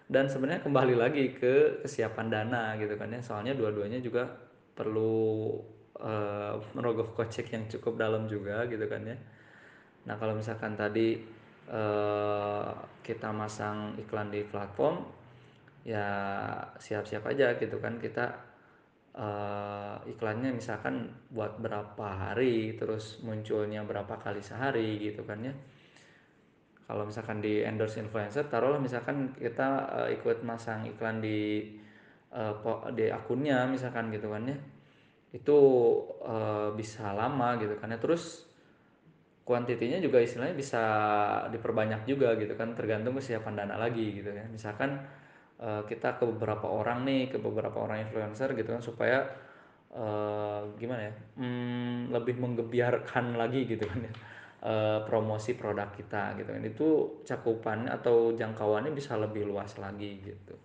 Dan 0.09 0.27
sebenarnya 0.27 0.59
kembali 0.65 0.95
lagi 0.99 1.31
ke 1.31 1.79
kesiapan 1.85 2.27
dana 2.33 2.63
gitu 2.81 2.95
kan 2.99 3.07
ya. 3.15 3.21
Soalnya 3.23 3.53
dua-duanya 3.55 4.03
juga 4.03 4.27
perlu, 4.75 5.63
eee, 6.01 6.53
merogoh 6.75 7.09
kocek 7.17 7.51
yang 7.55 7.65
cukup 7.71 7.93
dalam 7.99 8.25
juga 8.31 8.65
gitu 8.71 8.85
kan 8.89 9.03
ya. 9.05 9.17
Nah, 10.07 10.15
kalau 10.19 10.33
misalkan 10.37 10.73
tadi, 10.79 11.19
eee, 11.69 12.69
kita 13.05 13.29
masang 13.35 13.95
iklan 13.99 14.29
di 14.33 14.41
platform, 14.47 15.03
ya 15.87 16.07
siap-siap 16.79 17.23
aja 17.31 17.55
gitu 17.59 17.77
kan 17.83 17.97
kita, 17.99 18.25
eee, 19.15 19.95
iklannya 20.15 20.51
misalkan 20.55 20.95
buat 21.33 21.57
berapa 21.59 22.07
hari, 22.31 22.75
terus 22.79 23.19
munculnya 23.25 23.81
berapa 23.85 24.15
kali 24.19 24.41
sehari 24.43 24.99
gitu 25.03 25.23
kan 25.27 25.39
ya. 25.43 25.53
Kalau 26.89 27.05
misalkan 27.05 27.37
di-endorse 27.45 28.01
influencer, 28.01 28.49
taruhlah 28.49 28.81
misalkan 28.81 29.29
kita, 29.37 29.69
eee, 30.09 30.17
ikut 30.17 30.41
masang 30.41 30.89
iklan 30.89 31.21
di, 31.21 31.69
po 32.61 32.85
di 32.93 33.09
akunnya 33.09 33.65
misalkan 33.69 34.13
gitu 34.13 34.29
kan 34.33 34.43
ya. 34.53 34.57
Itu, 35.33 35.57
eee, 36.25 36.67
bisa 36.79 37.13
lama 37.13 37.53
gitu 37.61 37.77
kan 37.77 37.93
ya. 37.93 37.99
Terus 38.01 38.49
kuantitinya 39.47 39.97
juga 39.97 40.21
istilahnya 40.21 40.53
bisa 40.53 40.81
diperbanyak 41.49 42.05
juga 42.05 42.37
gitu 42.37 42.53
kan, 42.53 42.77
tergantung 42.77 43.17
kesiapan 43.17 43.53
dana 43.65 43.75
lagi 43.81 44.21
gitu 44.21 44.29
ya. 44.29 44.45
Misalkan, 44.49 45.01
eee, 45.61 45.81
kita 45.89 46.17
ke 46.21 46.25
beberapa 46.29 46.69
orang 46.69 47.05
nih, 47.07 47.33
ke 47.33 47.37
beberapa 47.41 47.77
orang 47.81 48.05
influencer 48.05 48.53
gitu 48.57 48.69
kan 48.77 48.83
supaya, 48.85 49.25
eee, 49.93 50.61
gimana 50.81 51.01
ya, 51.09 51.13
mmm, 51.41 52.13
lebih 52.13 52.35
menggebyarkan 52.41 53.37
lagi 53.41 53.65
gitu 53.69 53.85
kan 53.89 53.99
ya, 54.05 54.13
eee, 54.69 54.99
promosi 55.09 55.53
produk 55.57 55.89
kita 55.93 56.37
gitu 56.41 56.49
kan. 56.53 56.63
Itu 56.65 56.87
cakupannya 57.25 57.89
atau 57.93 58.33
jangkauannya 58.37 58.93
bisa 58.93 59.17
lebih 59.17 59.49
luas 59.49 59.73
lagi 59.81 60.21
gitu. 60.21 60.55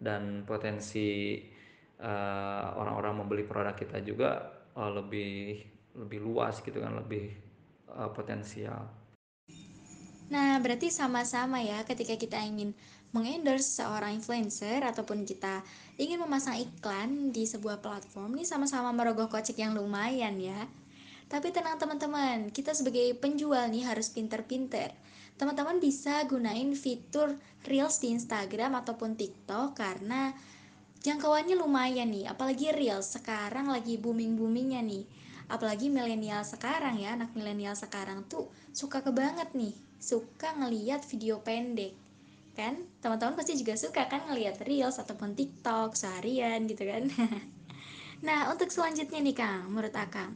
Dan 0.00 0.44
potensi, 0.48 1.40
eee, 1.98 2.64
orang-orang 2.78 3.14
membeli 3.24 3.44
produk 3.44 3.74
kita 3.74 4.00
juga, 4.02 4.30
eee, 4.78 4.90
lebih 4.98 5.32
lebih 5.98 6.18
luas 6.22 6.62
gitu 6.62 6.78
kan, 6.78 6.94
lebih, 6.94 7.34
eee, 7.90 8.08
potensial. 8.14 8.86
Nah, 10.28 10.60
berarti 10.60 10.92
sama-sama 10.92 11.64
ya 11.64 11.80
ketika 11.88 12.12
kita 12.12 12.36
ingin 12.44 12.76
mengendorse 13.16 13.80
seorang 13.80 14.20
influencer 14.20 14.84
ataupun 14.84 15.24
kita 15.24 15.64
ingin 15.96 16.20
memasang 16.20 16.60
iklan 16.60 17.32
di 17.32 17.48
sebuah 17.48 17.80
platform 17.80 18.36
nih 18.36 18.44
sama-sama 18.44 18.92
merogoh 18.92 19.32
kocek 19.32 19.56
yang 19.56 19.72
lumayan 19.72 20.36
ya. 20.36 20.68
Tapi 21.32 21.52
tenang 21.52 21.80
teman-teman, 21.80 22.52
kita 22.52 22.72
sebagai 22.76 23.16
penjual 23.16 23.68
nih 23.72 23.84
harus 23.88 24.12
pinter-pinter. 24.12 24.92
Teman-teman 25.40 25.80
bisa 25.80 26.24
gunain 26.28 26.72
fitur 26.76 27.36
Reels 27.64 28.00
di 28.00 28.12
Instagram 28.12 28.76
ataupun 28.80 29.16
TikTok 29.16 29.76
karena 29.76 30.32
Jangkauannya 30.98 31.54
lumayan 31.54 32.10
nih, 32.10 32.26
apalagi 32.26 32.74
Reels 32.74 33.14
sekarang 33.14 33.70
lagi 33.70 33.94
booming-boomingnya 34.02 34.82
nih. 34.82 35.06
Apalagi 35.46 35.88
milenial 35.88 36.42
sekarang 36.42 36.98
ya, 36.98 37.14
anak 37.14 37.32
milenial 37.38 37.78
sekarang 37.78 38.26
tuh 38.26 38.50
suka 38.74 39.00
ke 39.00 39.14
banget 39.14 39.54
nih, 39.54 39.72
suka 40.02 40.58
ngeliat 40.58 41.06
video 41.06 41.38
pendek. 41.38 41.94
Kan? 42.58 42.82
Teman-teman 42.98 43.38
pasti 43.38 43.54
juga 43.54 43.78
suka 43.78 44.10
kan 44.10 44.26
ngeliat 44.26 44.58
Reels 44.66 44.98
ataupun 44.98 45.38
TikTok 45.38 45.94
seharian 45.94 46.66
gitu 46.66 46.82
kan. 46.82 47.06
Nah, 48.18 48.50
untuk 48.50 48.66
selanjutnya 48.66 49.22
nih 49.22 49.30
Kang, 49.30 49.70
menurut 49.70 49.94
Akang, 49.94 50.34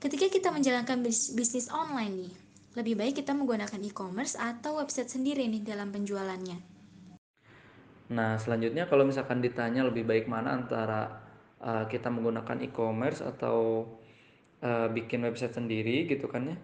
ketika 0.00 0.32
kita 0.32 0.48
menjalankan 0.48 1.04
bis- 1.04 1.36
bisnis 1.36 1.68
online 1.68 2.24
nih, 2.24 2.32
lebih 2.72 2.96
baik 2.96 3.20
kita 3.20 3.36
menggunakan 3.36 3.84
e-commerce 3.84 4.32
atau 4.32 4.80
website 4.80 5.12
sendiri 5.12 5.44
nih 5.44 5.60
dalam 5.60 5.92
penjualannya. 5.92 6.77
Nah, 8.08 8.40
selanjutnya 8.40 8.88
kalau 8.88 9.04
misalkan 9.04 9.44
ditanya 9.44 9.84
lebih 9.84 10.04
baik 10.08 10.24
mana 10.32 10.56
antara, 10.56 11.20
eee, 11.60 11.84
kita 11.92 12.08
menggunakan 12.08 12.56
e-commerce 12.64 13.20
atau, 13.20 13.84
eee, 14.64 14.88
bikin 14.96 15.20
website 15.28 15.52
sendiri 15.56 16.08
gitu 16.08 16.24
kan 16.32 16.48
ya. 16.52 16.56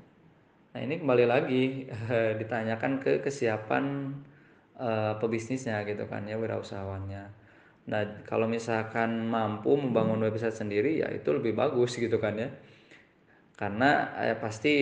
Nah, 0.74 0.80
ini 0.82 0.94
kembali 1.02 1.24
lagi, 1.28 1.64
eee, 1.88 2.30
ditanyakan 2.40 2.92
ke 3.04 3.12
kesiapan, 3.24 3.84
eee, 4.80 5.12
pebisnisnya 5.20 5.84
gitu 5.88 6.04
kan 6.08 6.24
ya, 6.28 6.36
wirausahawannya. 6.40 7.24
Nah, 7.90 8.02
kalau 8.28 8.48
misalkan 8.48 9.28
mampu 9.28 9.76
membangun 9.76 10.20
website 10.24 10.56
sendiri, 10.56 11.02
ya 11.04 11.08
itu 11.12 11.28
lebih 11.36 11.52
bagus 11.56 11.96
gitu 12.00 12.16
kan 12.20 12.34
ya. 12.40 12.48
Karena, 13.54 14.10
eee, 14.18 14.34
pasti 14.42 14.72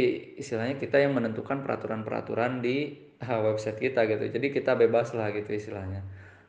istilahnya 0.41 0.81
kita 0.81 0.97
yang 0.97 1.13
menentukan 1.17 1.61
peraturan-peraturan 1.61 2.65
di, 2.65 2.77
website 3.23 3.79
kita 3.79 4.03
gitu. 4.11 4.25
Jadi 4.35 4.51
kita 4.51 4.75
bebas 4.75 5.15
lah 5.15 5.31
gitu 5.31 5.53
istilahnya. 5.55 6.03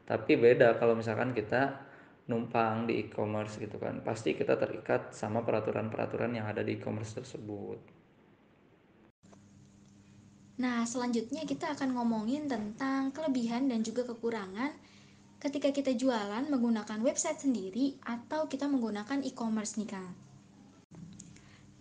Tapi 0.04 0.36
beda 0.36 0.76
kalau 0.76 1.00
misalkan 1.00 1.32
kita 1.32 1.80
numpang 2.28 2.88
di 2.88 3.04
e-commerce 3.04 3.60
gitu 3.60 3.76
kan. 3.80 4.00
Pasti 4.04 4.36
kita 4.36 4.56
terikat 4.56 5.12
sama 5.12 5.44
peraturan-peraturan 5.44 6.32
yang 6.36 6.48
ada 6.48 6.64
di 6.64 6.80
e-commerce 6.80 7.20
tersebut. 7.20 7.80
Nah, 10.54 10.86
selanjutnya 10.86 11.44
kita 11.50 11.74
akan 11.74 11.98
ngomongin 11.98 12.46
tentang 12.46 13.10
kelebihan 13.10 13.68
dan 13.68 13.82
juga 13.82 14.06
kekurangan 14.06 14.72
ketika 15.42 15.76
kita 15.76 15.92
jualan 15.98 16.48
menggunakan 16.48 17.04
website 17.04 17.44
sendiri 17.44 18.00
atau 18.06 18.48
kita 18.48 18.70
menggunakan 18.70 19.26
e-commerce 19.26 19.76
nih, 19.82 19.90
Kang. 19.90 20.14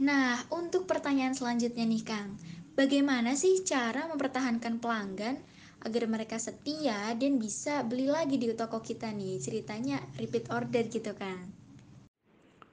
Nah, 0.03 0.41
untuk 0.51 0.91
pertanyaan 0.91 1.37
selanjutnya 1.37 1.87
nih, 1.87 2.03
Kang. 2.03 2.35
Bagaimana 2.73 3.37
sih 3.37 3.61
cara 3.63 4.09
mempertahankan 4.09 4.81
pelanggan 4.81 5.37
agar 5.87 6.05
mereka 6.14 6.37
setia 6.47 7.12
dan 7.21 7.33
bisa 7.45 7.75
beli 7.90 8.07
lagi 8.16 8.37
di 8.42 8.49
toko 8.55 8.79
kita 8.88 9.09
nih? 9.11 9.35
Ceritanya 9.45 9.97
repeat 10.21 10.47
order 10.59 10.85
gitu, 10.87 11.12
Kang. 11.21 11.42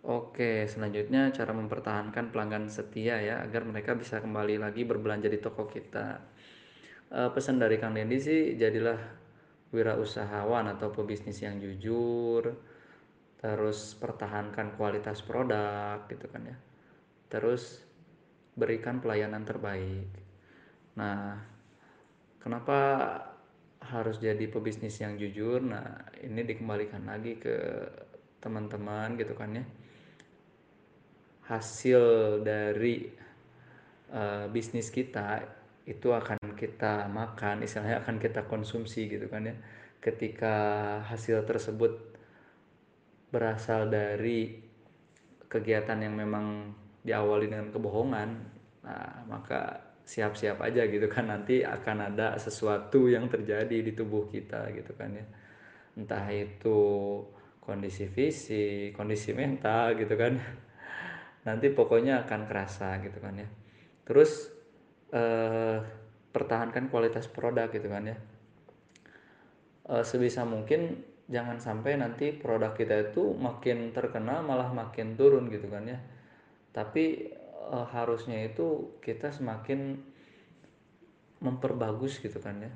Oke, 0.07 0.63
selanjutnya 0.73 1.27
cara 1.37 1.51
mempertahankan 1.51 2.31
pelanggan 2.31 2.65
setia 2.71 3.19
ya, 3.19 3.35
agar 3.45 3.61
mereka 3.67 3.91
bisa 4.01 4.23
kembali 4.23 4.55
lagi 4.63 4.81
berbelanja 4.87 5.27
di 5.27 5.39
toko 5.43 5.67
kita. 5.67 6.07
Eee, 7.11 7.29
pesan 7.35 7.57
dari 7.63 7.75
Kang 7.81 7.93
Dendi 7.97 8.17
sih, 8.21 8.41
jadilah 8.61 8.99
wirausahawan 9.75 10.65
atau 10.73 10.89
pebisnis 10.93 11.39
yang 11.45 11.59
jujur, 11.59 12.43
terus 13.41 13.79
pertahankan 14.01 14.75
kualitas 14.79 15.19
produk 15.25 16.05
gitu 16.11 16.25
kan 16.33 16.43
ya. 16.51 16.57
Terus 17.31 17.83
berikan 18.55 18.99
pelayanan 19.03 19.43
terbaik. 19.47 20.09
Nah, 20.99 21.39
kenapa 22.39 22.79
harus 23.79 24.19
jadi 24.19 24.45
pebisnis 24.51 24.99
yang 24.99 25.15
jujur? 25.15 25.63
Nah, 25.63 26.11
ini 26.19 26.43
dikembalikan 26.43 27.07
lagi 27.07 27.39
ke 27.39 27.55
teman-teman 28.43 29.15
gitu 29.15 29.35
kan 29.35 29.55
ya. 29.55 29.65
Hasil 31.47 32.01
dari 32.45 33.09
uh, 34.13 34.45
bisnis 34.51 34.93
kita 34.93 35.41
itu 35.89 36.13
akan 36.13 36.37
kita 36.53 37.09
makan, 37.09 37.65
istilahnya 37.65 38.05
akan 38.05 38.21
kita 38.21 38.45
konsumsi 38.45 39.09
gitu 39.09 39.25
kan 39.25 39.49
ya. 39.49 39.55
Ketika 39.99 40.55
hasil 41.09 41.43
tersebut 41.43 41.97
berasal 43.33 43.89
dari 43.89 44.61
kegiatan 45.49 45.97
yang 45.97 46.13
memang 46.13 46.71
diawali 47.01 47.49
dengan 47.49 47.73
kebohongan, 47.73 48.29
nah 48.85 49.25
maka 49.25 49.88
siap-siap 50.09 50.57
aja 50.65 50.89
gitu 50.89 51.05
kan 51.05 51.29
nanti 51.29 51.61
akan 51.61 52.09
ada 52.09 52.33
sesuatu 52.41 53.05
yang 53.05 53.29
terjadi 53.29 53.77
di 53.85 53.93
tubuh 53.93 54.25
kita 54.25 54.73
gitu 54.73 54.97
kan 54.97 55.13
ya. 55.13 55.25
Entah 55.93 56.25
itu 56.33 56.79
kondisi 57.61 58.09
fisik, 58.09 58.97
kondisi 58.97 59.37
mental 59.37 59.93
gitu 60.01 60.17
kan. 60.17 60.33
Nanti 61.47 61.69
pokoknya 61.69 62.25
akan 62.25 62.41
kerasa 62.49 62.97
gitu 63.05 63.21
kan 63.21 63.37
ya. 63.37 63.47
Terus 64.09 64.49
eh, 65.13 65.77
pertahankan 66.33 66.89
kualitas 66.89 67.29
produk 67.29 67.69
gitu 67.69 67.85
kan 67.85 68.09
ya. 68.09 68.17
Eh, 69.93 70.03
sebisa 70.05 70.41
mungkin 70.41 71.05
jangan 71.29 71.61
sampai 71.61 72.01
nanti 72.01 72.33
produk 72.33 72.73
kita 72.73 73.13
itu 73.13 73.37
makin 73.37 73.93
terkenal 73.93 74.41
malah 74.41 74.73
makin 74.73 75.13
turun 75.13 75.45
gitu 75.53 75.69
kan 75.69 75.85
ya 75.85 76.01
tapi 76.73 77.29
e, 77.59 77.77
harusnya 77.91 78.39
itu 78.47 78.97
kita 79.03 79.29
semakin 79.35 79.99
memperbagus 81.43 82.19
gitu 82.23 82.39
kan 82.39 82.63
ya. 82.63 82.71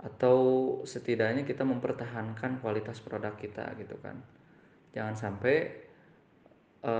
Atau 0.00 0.38
setidaknya 0.88 1.44
kita 1.44 1.64
mempertahankan 1.64 2.64
kualitas 2.64 3.04
produk 3.04 3.36
kita 3.36 3.76
gitu 3.76 4.00
kan. 4.00 4.16
Jangan 4.96 5.14
sampai 5.16 5.56
e, 6.80 6.94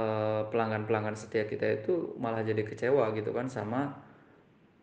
pelanggan-pelanggan 0.52 1.16
setia 1.16 1.48
kita 1.48 1.80
itu 1.80 2.16
malah 2.20 2.44
jadi 2.44 2.60
kecewa 2.60 3.12
gitu 3.16 3.32
kan 3.32 3.48
sama 3.48 3.96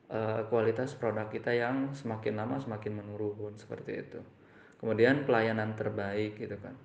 e, 0.09 0.45
kualitas 0.49 0.97
produk 0.97 1.29
kita 1.29 1.53
yang 1.53 1.93
semakin 1.93 2.33
lama 2.41 2.57
semakin 2.57 3.03
menurun 3.03 3.53
seperti 3.55 3.91
itu. 4.01 4.19
Kemudian 4.77 5.25
pelayanan 5.25 5.73
terbaik 5.73 6.37
gitu 6.37 6.57
kan 6.61 6.77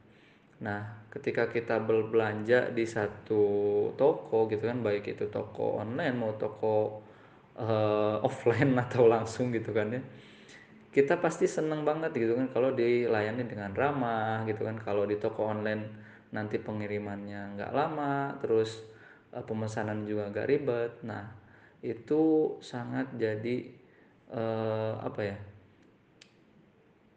nah 0.63 1.03
ketika 1.11 1.51
kita 1.51 1.83
berbelanja 1.83 2.71
di 2.71 2.87
satu 2.87 3.43
toko 3.99 4.47
gitu 4.47 4.71
kan 4.71 4.79
baik 4.81 5.11
itu 5.11 5.27
toko 5.29 5.83
online 5.83 6.15
mau 6.15 6.39
toko 6.39 7.03
uh, 7.59 8.23
offline 8.29 8.73
atau 8.79 9.11
langsung 9.11 9.51
gitu 9.51 9.75
kan 9.75 9.91
ya 9.91 10.03
kita 10.93 11.17
pasti 11.25 11.49
seneng 11.49 11.89
banget 11.89 12.13
gitu 12.13 12.37
kan 12.37 12.53
kalau 12.53 12.77
dilayani 12.77 13.49
dengan 13.49 13.73
ramah 13.73 14.45
gitu 14.45 14.69
kan. 14.69 14.77
Kalau 14.77 15.09
di 15.09 15.17
toko 15.17 15.49
online 15.49 15.89
nanti 16.37 16.61
pengirimannya 16.61 17.57
nggak 17.57 17.73
lama 17.73 18.37
terus 18.45 18.85
uh, 19.33 19.41
pemesanan 19.41 20.05
juga 20.05 20.29
nggak 20.29 20.49
ribet. 20.53 20.93
Nah 21.09 21.33
itu 21.81 22.55
sangat 22.61 23.09
jadi 23.17 23.73
uh, 24.37 25.01
apa 25.01 25.21
ya 25.25 25.39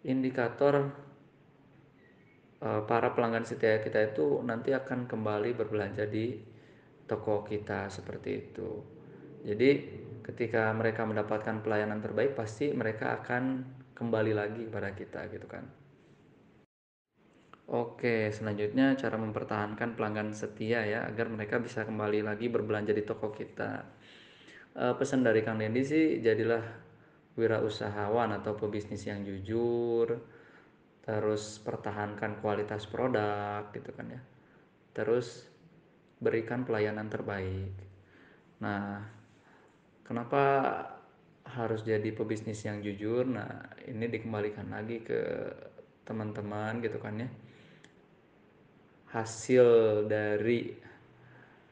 indikator 0.07 0.95
para 2.61 3.11
pelanggan 3.13 3.43
setia 3.43 3.83
kita 3.83 4.15
itu 4.15 4.41
nanti 4.41 4.71
akan 4.71 5.05
kembali 5.05 5.53
berbelanja 5.53 6.07
di 6.07 6.39
toko 7.05 7.45
kita 7.45 7.91
seperti 7.91 8.29
itu 8.31 8.69
jadi 9.45 9.69
ketika 10.25 10.73
mereka 10.73 11.05
mendapatkan 11.05 11.61
pelayanan 11.61 12.01
terbaik 12.01 12.33
pasti 12.33 12.73
mereka 12.73 13.21
akan 13.21 13.61
kembali 13.93 14.33
lagi 14.33 14.65
kepada 14.65 14.89
kita 14.97 15.29
gitu 15.29 15.45
kan 15.45 15.65
Oke, 17.65 18.29
selanjutnya 18.29 18.93
cara 18.93 19.17
mempertahankan 19.17 19.97
pelanggan 19.97 20.29
setia 20.37 20.85
ya 20.85 21.01
agar 21.09 21.33
mereka 21.33 21.57
bisa 21.57 21.81
kembali 21.81 22.21
lagi 22.21 22.45
berbelanja 22.45 22.93
di 22.93 23.01
toko 23.01 23.33
kita. 23.33 23.81
E, 24.77 24.93
pesan 24.93 25.25
dari 25.25 25.41
Kang 25.41 25.57
Dendi 25.57 25.81
sih 25.81 26.21
jadilah 26.21 26.61
wirausahawan 27.33 28.37
atau 28.37 28.53
pebisnis 28.53 29.09
yang 29.09 29.25
jujur, 29.25 30.13
terus 31.05 31.61
pertahankan 31.61 32.41
kualitas 32.41 32.89
produk 32.89 33.69
gitu 33.71 33.93
kan 33.93 34.09
ya. 34.09 34.21
Terus 34.91 35.45
berikan 36.17 36.65
pelayanan 36.65 37.07
terbaik. 37.07 37.71
Nah, 38.59 39.05
kenapa 40.01 40.43
harus 41.45 41.85
jadi 41.85 42.09
pebisnis 42.09 42.65
yang 42.65 42.81
jujur? 42.81 43.29
Nah, 43.29 43.69
ini 43.85 44.09
dikembalikan 44.09 44.73
lagi 44.73 45.05
ke 45.05 45.21
teman-teman 46.05 46.81
gitu 46.81 46.97
kan 47.01 47.17
ya 47.21 47.29
hasil 49.15 49.65
dari 50.11 50.75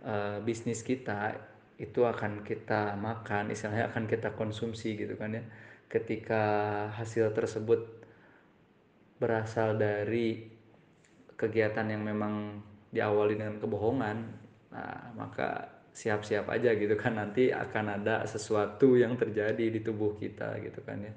uh, 0.08 0.40
bisnis 0.40 0.80
kita 0.80 1.36
itu 1.76 2.08
akan 2.08 2.48
kita 2.48 2.96
makan, 2.96 3.52
istilahnya 3.52 3.92
akan 3.92 4.08
kita 4.08 4.32
konsumsi 4.32 4.96
gitu 4.96 5.20
kan 5.20 5.36
ya. 5.36 5.44
Ketika 5.92 6.44
hasil 6.96 7.36
tersebut 7.36 8.03
berasal 9.18 9.78
dari 9.78 10.50
kegiatan 11.34 11.86
yang 11.90 12.04
memang 12.06 12.64
diawali 12.94 13.36
dengan 13.36 13.58
kebohongan, 13.58 14.18
nah 14.70 15.12
maka 15.18 15.74
siap-siap 15.94 16.50
aja 16.50 16.74
gitu 16.74 16.98
kan. 16.98 17.18
Nanti 17.18 17.54
akan 17.54 18.02
ada 18.02 18.26
sesuatu 18.26 18.98
yang 18.98 19.14
terjadi 19.18 19.70
di 19.70 19.80
tubuh 19.82 20.18
kita 20.18 20.58
gitu 20.62 20.82
kan 20.82 21.06
ya. 21.06 21.14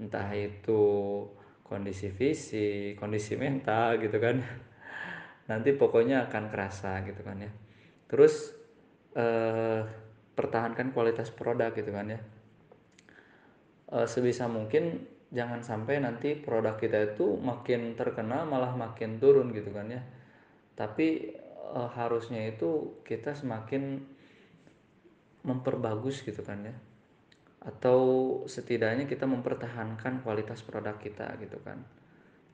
Entah 0.00 0.28
itu 0.32 0.82
kondisi 1.64 2.08
fisik, 2.08 2.96
kondisi 2.96 3.36
mental 3.36 4.00
gitu 4.00 4.16
kan. 4.16 4.40
Nanti 5.50 5.72
pokoknya 5.76 6.28
akan 6.28 6.44
kerasa 6.48 7.04
gitu 7.04 7.20
kan 7.24 7.44
ya. 7.44 7.52
Terus 8.08 8.52
eh, 9.16 9.80
pertahankan 10.32 10.92
kualitas 10.96 11.28
produk 11.32 11.72
gitu 11.76 11.92
kan 11.92 12.08
ya. 12.08 12.20
Eh, 13.92 14.06
sebisa 14.08 14.48
mungkin 14.48 15.04
jangan 15.28 15.60
sampai 15.60 16.00
nanti 16.00 16.34
produk 16.38 16.80
kita 16.80 17.14
itu 17.14 17.36
makin 17.36 17.92
terkenal 17.94 18.48
malah 18.48 18.72
makin 18.72 19.20
turun 19.20 19.52
gitu 19.52 19.72
kan 19.72 19.88
ya. 19.92 20.02
Tapi 20.76 21.36
eh, 21.74 21.90
harusnya 21.96 22.48
itu 22.48 23.00
kita 23.04 23.36
semakin 23.36 24.02
memperbagus 25.44 26.24
gitu 26.24 26.40
kan 26.44 26.64
ya. 26.64 26.76
Atau 27.64 28.00
setidaknya 28.48 29.04
kita 29.10 29.28
mempertahankan 29.28 30.22
kualitas 30.24 30.64
produk 30.64 30.96
kita 30.96 31.36
gitu 31.42 31.58
kan. 31.60 31.82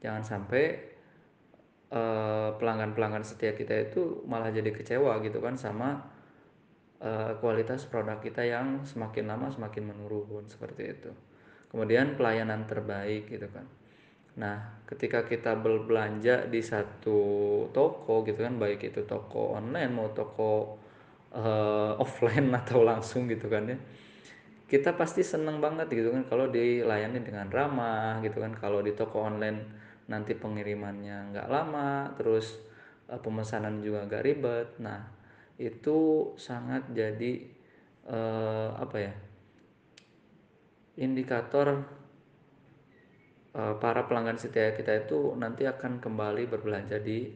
Jangan 0.02 0.22
sampai 0.26 0.94
Eh, 1.94 2.50
pelanggan-pelanggan 2.58 3.22
setia 3.22 3.54
kita 3.54 3.86
itu 3.86 4.26
malah 4.26 4.50
jadi 4.50 4.74
kecewa 4.74 5.14
gitu 5.22 5.38
kan 5.38 5.54
sama 5.54 6.02
uh, 6.98 7.38
kualitas 7.38 7.86
produk 7.86 8.18
kita 8.18 8.42
yang 8.42 8.82
semakin 8.82 9.30
lama 9.30 9.46
semakin 9.54 9.94
menurun 9.94 10.50
seperti 10.50 10.90
itu. 10.90 11.14
Kemudian 11.74 12.14
pelayanan 12.14 12.70
terbaik 12.70 13.26
gitu 13.26 13.50
kan. 13.50 13.66
Nah, 14.38 14.78
ketika 14.86 15.26
kita 15.26 15.58
berbelanja 15.58 16.46
di 16.46 16.62
satu 16.62 17.18
toko 17.74 18.22
gitu 18.22 18.46
kan, 18.46 18.54
baik 18.62 18.94
itu 18.94 19.02
toko 19.02 19.58
online 19.58 19.90
mau 19.90 20.14
toko 20.14 20.78
uh, 21.34 21.98
offline 22.04 22.54
atau 22.54 22.86
langsung 22.86 23.26
gitu 23.26 23.50
kan 23.50 23.66
ya 23.66 23.78
kita 24.64 24.96
pasti 24.96 25.20
seneng 25.20 25.60
banget 25.60 25.92
gitu 25.92 26.08
kan 26.08 26.24
kalau 26.24 26.48
dilayani 26.48 27.20
dengan 27.20 27.46
ramah 27.52 28.18
gitu 28.24 28.40
kan 28.40 28.56
kalau 28.56 28.80
di 28.80 28.96
toko 28.96 29.28
online 29.28 29.60
nanti 30.08 30.32
pengirimannya 30.32 31.30
nggak 31.30 31.48
lama 31.52 32.10
terus 32.16 32.58
uh, 33.12 33.20
pemesanan 33.20 33.84
juga 33.84 34.08
nggak 34.08 34.24
ribet 34.24 34.68
nah 34.80 35.04
itu 35.60 36.32
sangat 36.40 36.90
jadi 36.90 37.44
uh, 38.08 38.74
apa 38.80 38.96
ya 38.98 39.14
indikator 40.94 41.82
uh, 43.54 43.74
para 43.82 44.06
pelanggan 44.06 44.38
setia 44.38 44.74
kita 44.74 45.06
itu 45.06 45.34
nanti 45.34 45.66
akan 45.66 45.98
kembali 45.98 46.46
berbelanja 46.46 47.02
di 47.02 47.30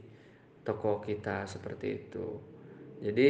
toko 0.63 1.03
kita 1.03 1.47
seperti 1.49 1.87
itu. 1.91 2.27
Jadi 2.99 3.29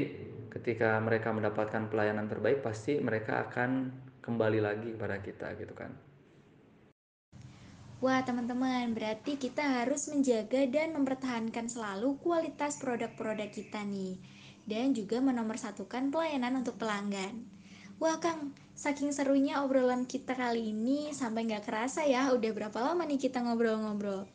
ketika 0.48 0.96
mereka 1.00 1.32
mendapatkan 1.32 1.92
pelayanan 1.92 2.26
terbaik 2.26 2.64
pasti 2.64 2.96
mereka 2.98 3.48
akan 3.48 3.92
kembali 4.24 4.60
lagi 4.60 4.88
kepada 4.96 5.16
kita 5.20 5.48
gitu 5.60 5.76
kan. 5.76 5.92
Wah 7.98 8.22
teman-teman, 8.22 8.94
berarti 8.94 9.34
kita 9.34 9.82
harus 9.82 10.06
menjaga 10.06 10.70
dan 10.70 10.94
mempertahankan 10.94 11.66
selalu 11.66 12.14
kualitas 12.22 12.78
produk-produk 12.78 13.50
kita 13.50 13.82
nih. 13.82 14.22
Dan 14.68 14.94
juga 14.94 15.18
menomorsatukan 15.18 16.14
pelayanan 16.14 16.62
untuk 16.62 16.78
pelanggan 16.78 17.57
Wah 17.98 18.22
Kang, 18.22 18.54
saking 18.78 19.10
serunya 19.10 19.58
obrolan 19.66 20.06
kita 20.06 20.38
kali 20.38 20.70
ini 20.70 21.10
sampai 21.10 21.50
nggak 21.50 21.66
kerasa 21.66 22.06
ya 22.06 22.30
udah 22.30 22.50
berapa 22.54 22.78
lama 22.78 23.02
nih 23.02 23.18
kita 23.18 23.42
ngobrol-ngobrol 23.42 24.30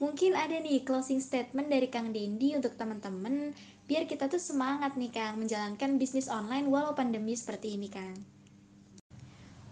Mungkin 0.00 0.32
ada 0.32 0.56
nih 0.56 0.80
closing 0.80 1.20
statement 1.20 1.68
dari 1.68 1.92
Kang 1.92 2.10
Dendi 2.16 2.56
untuk 2.56 2.72
teman-teman 2.80 3.52
biar 3.84 4.08
kita 4.08 4.32
tuh 4.32 4.40
semangat 4.40 4.96
nih 4.96 5.12
Kang 5.12 5.44
menjalankan 5.44 6.00
bisnis 6.00 6.26
online 6.32 6.72
walau 6.72 6.96
pandemi 6.96 7.36
seperti 7.36 7.76
ini 7.76 7.92
Kang. 7.92 8.16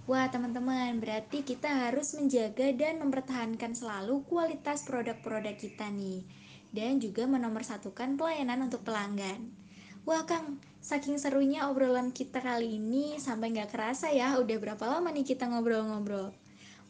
Wah 0.05 0.29
teman-teman, 0.29 1.00
berarti 1.00 1.40
kita 1.40 1.88
harus 1.88 2.12
menjaga 2.18 2.76
dan 2.76 3.00
mempertahankan 3.00 3.72
selalu 3.72 4.20
kualitas 4.29 4.83
produk-produk 4.83 5.55
kita 5.55 5.87
nih 5.87 6.26
Dan 6.74 6.98
juga 6.98 7.31
menomorsatukan 7.31 8.18
pelayanan 8.18 8.66
untuk 8.66 8.83
pelanggan 8.83 9.55
Wah 10.03 10.26
Kang, 10.26 10.59
saking 10.80 11.20
serunya 11.20 11.68
obrolan 11.68 12.10
kita 12.10 12.40
kali 12.40 12.80
ini 12.80 13.20
sampai 13.20 13.52
nggak 13.52 13.72
kerasa 13.72 14.10
ya 14.10 14.36
udah 14.40 14.56
berapa 14.56 14.84
lama 14.84 15.12
nih 15.12 15.24
kita 15.24 15.48
ngobrol-ngobrol 15.48 16.32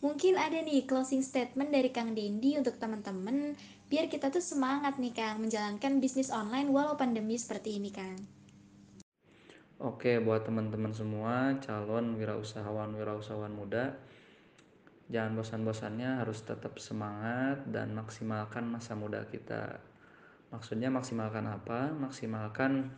Mungkin 0.00 0.40
ada 0.40 0.56
nih 0.64 0.88
closing 0.88 1.20
statement 1.20 1.68
dari 1.68 1.92
Kang 1.92 2.16
Dendi 2.16 2.56
untuk 2.56 2.80
teman-teman 2.80 3.52
biar 3.92 4.08
kita 4.08 4.32
tuh 4.32 4.40
semangat 4.40 4.96
nih 4.96 5.12
Kang 5.12 5.44
menjalankan 5.44 6.00
bisnis 6.00 6.32
online 6.32 6.72
walau 6.72 6.96
pandemi 6.96 7.36
seperti 7.36 7.76
ini 7.76 7.92
Kang. 7.92 8.16
Oke, 9.76 10.16
buat 10.24 10.48
teman-teman 10.48 10.96
semua 10.96 11.52
calon 11.60 12.16
wirausahawan 12.16 12.96
wirausahawan 12.96 13.52
muda, 13.52 13.92
jangan 15.12 15.36
bosan-bosannya 15.36 16.24
harus 16.24 16.48
tetap 16.48 16.80
semangat 16.80 17.60
dan 17.68 17.92
maksimalkan 17.92 18.72
masa 18.72 18.96
muda 18.96 19.28
kita. 19.28 19.84
Maksudnya 20.48 20.88
maksimalkan 20.88 21.44
apa? 21.44 21.92
Maksimalkan 21.92 22.88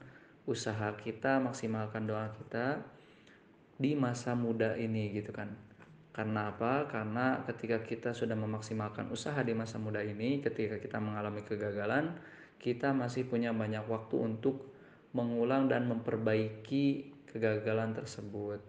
usaha 0.49 0.95
kita, 0.99 1.39
maksimalkan 1.39 2.07
doa 2.07 2.31
kita 2.35 2.83
di 3.79 3.95
masa 3.95 4.35
muda 4.35 4.75
ini 4.79 5.15
gitu 5.15 5.31
kan. 5.31 5.51
Karena 6.13 6.53
apa? 6.53 6.87
Karena 6.93 7.41
ketika 7.49 7.81
kita 7.81 8.11
sudah 8.13 8.37
memaksimalkan 8.37 9.09
usaha 9.09 9.41
di 9.41 9.57
masa 9.57 9.81
muda 9.81 10.05
ini, 10.05 10.45
ketika 10.45 10.77
kita 10.77 11.01
mengalami 11.01 11.41
kegagalan, 11.41 12.15
kita 12.61 12.95
masih 12.95 13.27
punya 13.27 13.51
banyak 13.51 13.83
waktu 13.89 14.17
untuk 14.21 14.73
mengulang 15.13 15.69
dan 15.69 15.89
memperbaiki 15.89 17.13
kegagalan 17.29 17.97
tersebut 17.97 18.61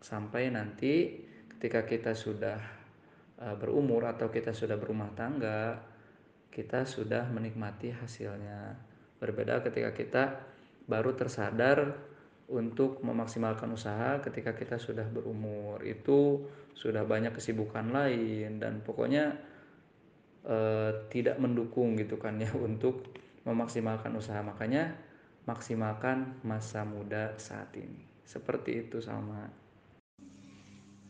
sampai 0.00 0.48
nanti 0.48 1.24
ketika 1.56 1.84
kita 1.84 2.12
sudah 2.16 2.56
uh, 3.40 3.56
berumur 3.56 4.08
atau 4.08 4.32
kita 4.32 4.56
sudah 4.56 4.80
berumah 4.80 5.12
tangga 5.12 5.76
kita 6.48 6.88
sudah 6.88 7.28
menikmati 7.28 7.92
hasilnya 7.92 8.80
berbeda 9.20 9.60
ketika 9.60 9.90
kita 9.92 10.22
baru 10.90 11.14
tersadar 11.14 11.94
untuk 12.50 12.98
memaksimalkan 13.06 13.70
usaha 13.70 14.18
ketika 14.26 14.58
kita 14.58 14.82
sudah 14.82 15.06
berumur 15.06 15.78
itu 15.86 16.42
sudah 16.74 17.06
banyak 17.06 17.30
kesibukan 17.30 17.94
lain 17.94 18.58
dan 18.58 18.82
pokoknya 18.82 19.38
uh, 20.44 21.06
tidak 21.14 21.38
mendukung 21.38 21.94
gitu 21.94 22.18
kan 22.18 22.42
ya 22.42 22.50
untuk 22.68 23.06
memaksimalkan 23.46 24.12
usaha. 24.18 24.42
Makanya 24.42 24.98
maksimalkan 25.48 26.42
masa 26.44 26.84
muda 26.84 27.38
saat 27.40 27.72
ini. 27.78 28.06
Seperti 28.26 28.86
itu 28.86 28.98
sama. 29.02 29.50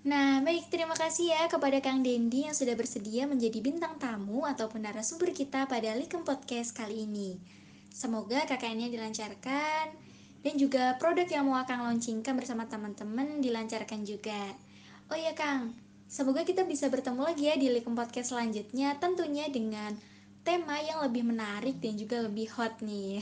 Nah, 0.01 0.41
baik 0.41 0.73
terima 0.73 0.97
kasih 0.97 1.37
ya 1.37 1.45
kepada 1.45 1.77
Kang 1.85 2.01
Dendi 2.01 2.49
yang 2.49 2.57
sudah 2.57 2.73
bersedia 2.73 3.29
menjadi 3.29 3.61
bintang 3.61 4.01
tamu 4.01 4.49
ataupun 4.49 4.81
narasumber 4.81 5.37
kita 5.37 5.69
pada 5.69 5.93
Likem 5.93 6.25
Podcast 6.25 6.73
kali 6.73 7.05
ini. 7.05 7.60
Semoga 7.91 8.47
KKN-nya 8.47 8.89
dilancarkan 8.89 9.87
dan 10.41 10.55
juga 10.57 10.97
produk 10.97 11.29
yang 11.29 11.51
mau 11.51 11.61
Kang 11.69 11.85
launchingkan 11.85 12.33
bersama 12.39 12.65
teman-teman 12.65 13.45
dilancarkan 13.45 14.07
juga. 14.07 14.57
Oh 15.13 15.19
iya 15.19 15.37
Kang, 15.37 15.77
semoga 16.09 16.47
kita 16.47 16.65
bisa 16.65 16.89
bertemu 16.89 17.21
lagi 17.27 17.51
ya 17.51 17.59
di 17.61 17.69
Likem 17.69 17.93
Podcast 17.93 18.33
selanjutnya 18.33 18.97
tentunya 18.97 19.51
dengan 19.53 19.93
tema 20.41 20.81
yang 20.81 21.05
lebih 21.05 21.29
menarik 21.29 21.77
dan 21.83 21.99
juga 21.99 22.25
lebih 22.25 22.49
hot 22.57 22.81
nih. 22.81 23.21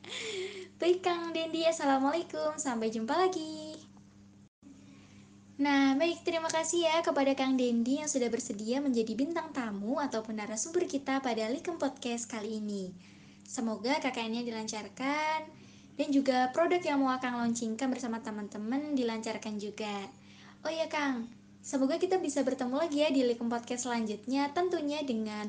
Baik 0.80 1.00
Kang 1.00 1.32
Dendi, 1.32 1.64
Assalamualaikum, 1.64 2.60
sampai 2.60 2.92
jumpa 2.92 3.14
lagi. 3.16 3.78
Nah, 5.54 5.94
baik 5.94 6.26
terima 6.26 6.50
kasih 6.50 6.82
ya 6.82 6.98
kepada 6.98 7.30
Kang 7.38 7.54
Dendi 7.54 8.02
yang 8.02 8.10
sudah 8.10 8.26
bersedia 8.26 8.82
menjadi 8.82 9.14
bintang 9.14 9.54
tamu 9.54 10.02
ataupun 10.02 10.34
narasumber 10.42 10.90
kita 10.90 11.22
pada 11.22 11.46
Likem 11.46 11.78
Podcast 11.78 12.26
kali 12.26 12.58
ini. 12.58 13.13
Semoga 13.44 14.00
KKN-nya 14.00 14.42
dilancarkan 14.42 15.40
dan 15.94 16.08
juga 16.10 16.50
produk 16.50 16.80
yang 16.82 17.04
mau 17.04 17.14
Kang 17.22 17.38
launchingkan 17.38 17.86
bersama 17.92 18.18
teman-teman 18.18 18.98
dilancarkan 18.98 19.60
juga. 19.60 20.10
Oh 20.64 20.72
iya 20.72 20.88
Kang, 20.90 21.28
semoga 21.60 22.00
kita 22.00 22.18
bisa 22.18 22.42
bertemu 22.42 22.74
lagi 22.80 23.04
ya 23.04 23.12
di 23.12 23.22
Likem 23.22 23.46
Podcast 23.46 23.86
selanjutnya 23.86 24.50
tentunya 24.56 25.04
dengan 25.06 25.46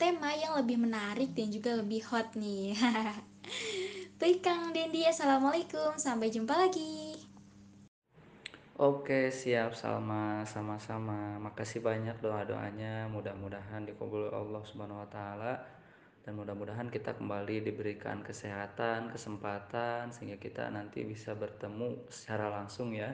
tema 0.00 0.34
yang 0.34 0.58
lebih 0.58 0.82
menarik 0.82 1.36
dan 1.36 1.52
juga 1.52 1.78
lebih 1.78 2.02
hot 2.10 2.34
nih. 2.34 2.74
Baik 4.18 4.40
Kang 4.40 4.72
Dendi, 4.72 5.04
Assalamualaikum, 5.04 6.00
sampai 6.00 6.32
jumpa 6.32 6.56
lagi. 6.56 7.20
Oke, 8.74 9.30
siap 9.30 9.78
Salma, 9.78 10.42
sama-sama. 10.42 11.38
Makasih 11.38 11.78
banyak 11.78 12.18
doa-doanya. 12.18 13.06
Mudah-mudahan 13.06 13.86
dikabul 13.86 14.34
Allah 14.34 14.62
Subhanahu 14.66 14.98
wa 14.98 15.06
taala 15.06 15.62
dan 16.24 16.40
mudah-mudahan 16.40 16.88
kita 16.88 17.12
kembali 17.20 17.68
diberikan 17.68 18.24
kesehatan, 18.24 19.12
kesempatan 19.12 20.08
sehingga 20.08 20.40
kita 20.40 20.72
nanti 20.72 21.04
bisa 21.04 21.36
bertemu 21.36 22.08
secara 22.08 22.48
langsung 22.48 22.96
ya 22.96 23.12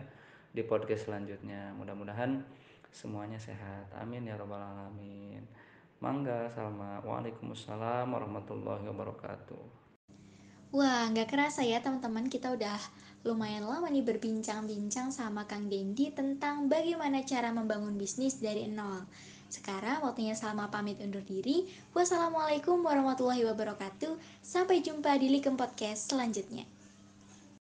di 0.55 0.63
podcast 0.63 1.11
selanjutnya. 1.11 1.75
Mudah-mudahan 1.75 2.47
semuanya 2.95 3.43
sehat. 3.43 3.91
Amin 3.99 4.31
ya 4.31 4.39
rabbal 4.39 4.63
alamin. 4.63 5.43
Mangga 5.99 6.49
Salma. 6.55 7.03
Waalaikumsalam 7.03 8.07
warahmatullahi 8.09 8.87
wabarakatuh. 8.87 9.63
Wah, 10.71 11.11
nggak 11.11 11.35
kerasa 11.35 11.67
ya 11.67 11.83
teman-teman, 11.83 12.31
kita 12.31 12.55
udah 12.55 12.79
lumayan 13.27 13.67
lama 13.67 13.91
nih 13.91 14.07
berbincang-bincang 14.07 15.11
sama 15.11 15.45
Kang 15.51 15.67
Dendi 15.67 16.15
tentang 16.15 16.71
bagaimana 16.71 17.27
cara 17.27 17.51
membangun 17.51 17.99
bisnis 17.99 18.39
dari 18.39 18.71
nol. 18.71 19.03
Sekarang 19.51 20.07
waktunya 20.07 20.39
Salma 20.39 20.71
pamit 20.71 21.03
undur 21.03 21.27
diri. 21.27 21.67
Wassalamualaikum 21.91 22.87
warahmatullahi 22.87 23.43
wabarakatuh. 23.51 24.15
Sampai 24.41 24.79
jumpa 24.81 25.19
di 25.19 25.27
Likem 25.27 25.59
Podcast 25.59 26.15
selanjutnya. 26.15 26.80